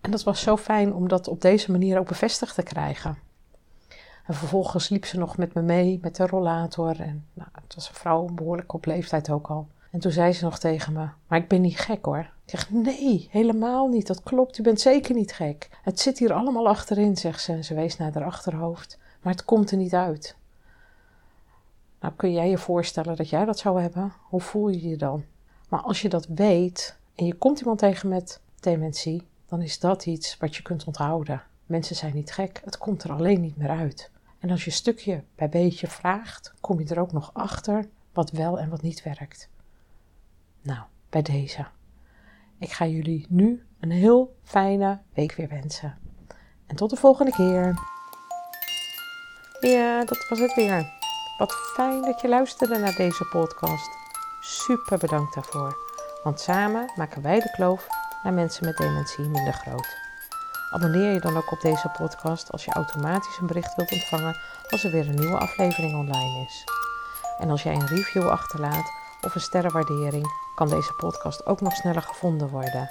En 0.00 0.10
dat 0.10 0.22
was 0.22 0.40
zo 0.40 0.56
fijn 0.56 0.94
om 0.94 1.08
dat 1.08 1.28
op 1.28 1.40
deze 1.40 1.70
manier 1.70 1.98
ook 1.98 2.08
bevestigd 2.08 2.54
te 2.54 2.62
krijgen. 2.62 3.18
En 4.26 4.34
vervolgens 4.34 4.88
liep 4.88 5.04
ze 5.04 5.18
nog 5.18 5.36
met 5.36 5.54
me 5.54 5.62
mee 5.62 5.98
met 6.02 6.16
de 6.16 6.26
rollator. 6.26 7.00
En 7.00 7.26
nou, 7.32 7.48
het 7.52 7.74
was 7.74 7.88
een 7.88 7.94
vrouw, 7.94 8.24
behoorlijk 8.24 8.72
op 8.72 8.86
leeftijd 8.86 9.30
ook 9.30 9.46
al. 9.46 9.68
En 9.96 10.02
toen 10.02 10.12
zei 10.12 10.32
ze 10.32 10.44
nog 10.44 10.58
tegen 10.58 10.92
me: 10.92 11.08
Maar 11.26 11.38
ik 11.38 11.48
ben 11.48 11.60
niet 11.60 11.78
gek 11.78 12.04
hoor. 12.04 12.18
Ik 12.18 12.50
zeg: 12.50 12.70
Nee, 12.70 13.28
helemaal 13.30 13.88
niet. 13.88 14.06
Dat 14.06 14.22
klopt. 14.22 14.58
U 14.58 14.62
bent 14.62 14.80
zeker 14.80 15.14
niet 15.14 15.32
gek. 15.32 15.68
Het 15.82 16.00
zit 16.00 16.18
hier 16.18 16.32
allemaal 16.32 16.68
achterin, 16.68 17.16
zegt 17.16 17.40
ze. 17.40 17.52
En 17.52 17.64
ze 17.64 17.74
wees 17.74 17.96
naar 17.96 18.12
haar 18.12 18.24
achterhoofd. 18.24 18.98
Maar 19.22 19.32
het 19.32 19.44
komt 19.44 19.70
er 19.70 19.76
niet 19.76 19.94
uit. 19.94 20.36
Nou, 22.00 22.14
kun 22.16 22.32
jij 22.32 22.48
je 22.48 22.58
voorstellen 22.58 23.16
dat 23.16 23.28
jij 23.28 23.44
dat 23.44 23.58
zou 23.58 23.80
hebben? 23.80 24.12
Hoe 24.22 24.40
voel 24.40 24.68
je 24.68 24.88
je 24.88 24.96
dan? 24.96 25.24
Maar 25.68 25.80
als 25.80 26.02
je 26.02 26.08
dat 26.08 26.26
weet 26.26 26.96
en 27.14 27.26
je 27.26 27.34
komt 27.34 27.60
iemand 27.60 27.78
tegen 27.78 28.08
met 28.08 28.40
dementie, 28.60 29.26
dan 29.46 29.62
is 29.62 29.78
dat 29.78 30.06
iets 30.06 30.36
wat 30.36 30.56
je 30.56 30.62
kunt 30.62 30.84
onthouden. 30.84 31.42
Mensen 31.66 31.96
zijn 31.96 32.14
niet 32.14 32.32
gek, 32.32 32.60
het 32.64 32.78
komt 32.78 33.04
er 33.04 33.12
alleen 33.12 33.40
niet 33.40 33.56
meer 33.56 33.70
uit. 33.70 34.10
En 34.38 34.50
als 34.50 34.64
je 34.64 34.70
stukje 34.70 35.22
bij 35.34 35.48
beetje 35.48 35.86
vraagt, 35.86 36.54
kom 36.60 36.80
je 36.80 36.86
er 36.86 37.00
ook 37.00 37.12
nog 37.12 37.30
achter 37.32 37.88
wat 38.12 38.30
wel 38.30 38.58
en 38.58 38.68
wat 38.68 38.82
niet 38.82 39.02
werkt. 39.02 39.48
Nou, 40.66 40.80
bij 41.10 41.22
deze. 41.22 41.66
Ik 42.58 42.72
ga 42.72 42.86
jullie 42.86 43.26
nu 43.28 43.66
een 43.80 43.90
heel 43.90 44.36
fijne 44.42 45.00
week 45.14 45.32
weer 45.32 45.48
wensen. 45.48 45.98
En 46.66 46.76
tot 46.76 46.90
de 46.90 46.96
volgende 46.96 47.32
keer. 47.32 47.74
Ja, 49.60 50.04
dat 50.04 50.28
was 50.28 50.38
het 50.38 50.54
weer. 50.54 50.92
Wat 51.38 51.52
fijn 51.52 52.02
dat 52.02 52.20
je 52.20 52.28
luisterde 52.28 52.78
naar 52.78 52.94
deze 52.96 53.24
podcast. 53.24 53.90
Super 54.40 54.98
bedankt 54.98 55.34
daarvoor. 55.34 55.76
Want 56.22 56.40
samen 56.40 56.92
maken 56.96 57.22
wij 57.22 57.40
de 57.40 57.50
kloof 57.50 57.86
naar 58.22 58.32
mensen 58.32 58.64
met 58.64 58.76
dementie 58.76 59.28
minder 59.28 59.52
groot. 59.52 59.96
Abonneer 60.70 61.12
je 61.12 61.20
dan 61.20 61.36
ook 61.36 61.52
op 61.52 61.60
deze 61.60 61.88
podcast 61.88 62.52
als 62.52 62.64
je 62.64 62.72
automatisch 62.72 63.38
een 63.38 63.46
bericht 63.46 63.74
wilt 63.74 63.92
ontvangen 63.92 64.36
als 64.70 64.84
er 64.84 64.90
weer 64.90 65.08
een 65.08 65.20
nieuwe 65.20 65.38
aflevering 65.38 65.94
online 65.94 66.44
is. 66.46 66.64
En 67.38 67.50
als 67.50 67.62
jij 67.62 67.74
een 67.74 67.86
review 67.86 68.28
achterlaat 68.28 68.90
of 69.20 69.34
een 69.34 69.40
sterrenwaardering, 69.40 70.26
kan 70.56 70.68
deze 70.68 70.92
podcast 70.92 71.46
ook 71.46 71.60
nog 71.60 71.72
sneller 71.72 72.02
gevonden 72.02 72.48
worden. 72.48 72.90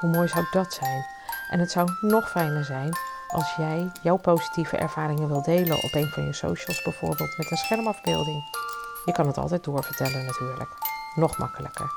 Hoe 0.00 0.10
mooi 0.10 0.28
zou 0.28 0.44
dat 0.50 0.72
zijn? 0.72 1.06
En 1.50 1.58
het 1.60 1.70
zou 1.70 1.88
nog 2.00 2.30
fijner 2.30 2.64
zijn 2.64 2.96
als 3.28 3.54
jij 3.56 3.90
jouw 4.02 4.16
positieve 4.16 4.76
ervaringen 4.76 5.28
wilt 5.28 5.44
delen 5.44 5.82
op 5.82 5.94
een 5.94 6.08
van 6.08 6.24
je 6.24 6.32
socials, 6.32 6.82
bijvoorbeeld 6.82 7.38
met 7.38 7.50
een 7.50 7.56
schermafbeelding. 7.56 8.42
Je 9.04 9.12
kan 9.12 9.26
het 9.26 9.38
altijd 9.38 9.64
doorvertellen 9.64 10.24
natuurlijk. 10.24 10.70
Nog 11.14 11.38
makkelijker. 11.38 11.92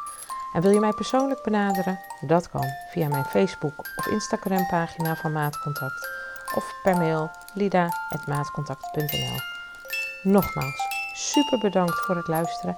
En 0.53 0.61
wil 0.61 0.71
je 0.71 0.79
mij 0.79 0.93
persoonlijk 0.93 1.43
benaderen? 1.43 1.99
Dat 2.21 2.49
kan 2.49 2.65
via 2.91 3.07
mijn 3.07 3.25
Facebook 3.25 3.79
of 3.95 4.07
Instagram 4.07 4.67
pagina 4.67 5.15
van 5.15 5.31
Maatcontact 5.31 6.09
of 6.55 6.73
per 6.83 6.97
mail 6.97 7.31
lida.maatcontact.nl. 7.53 9.39
Nogmaals, 10.23 10.81
super 11.13 11.59
bedankt 11.59 11.99
voor 12.05 12.15
het 12.15 12.27
luisteren 12.27 12.77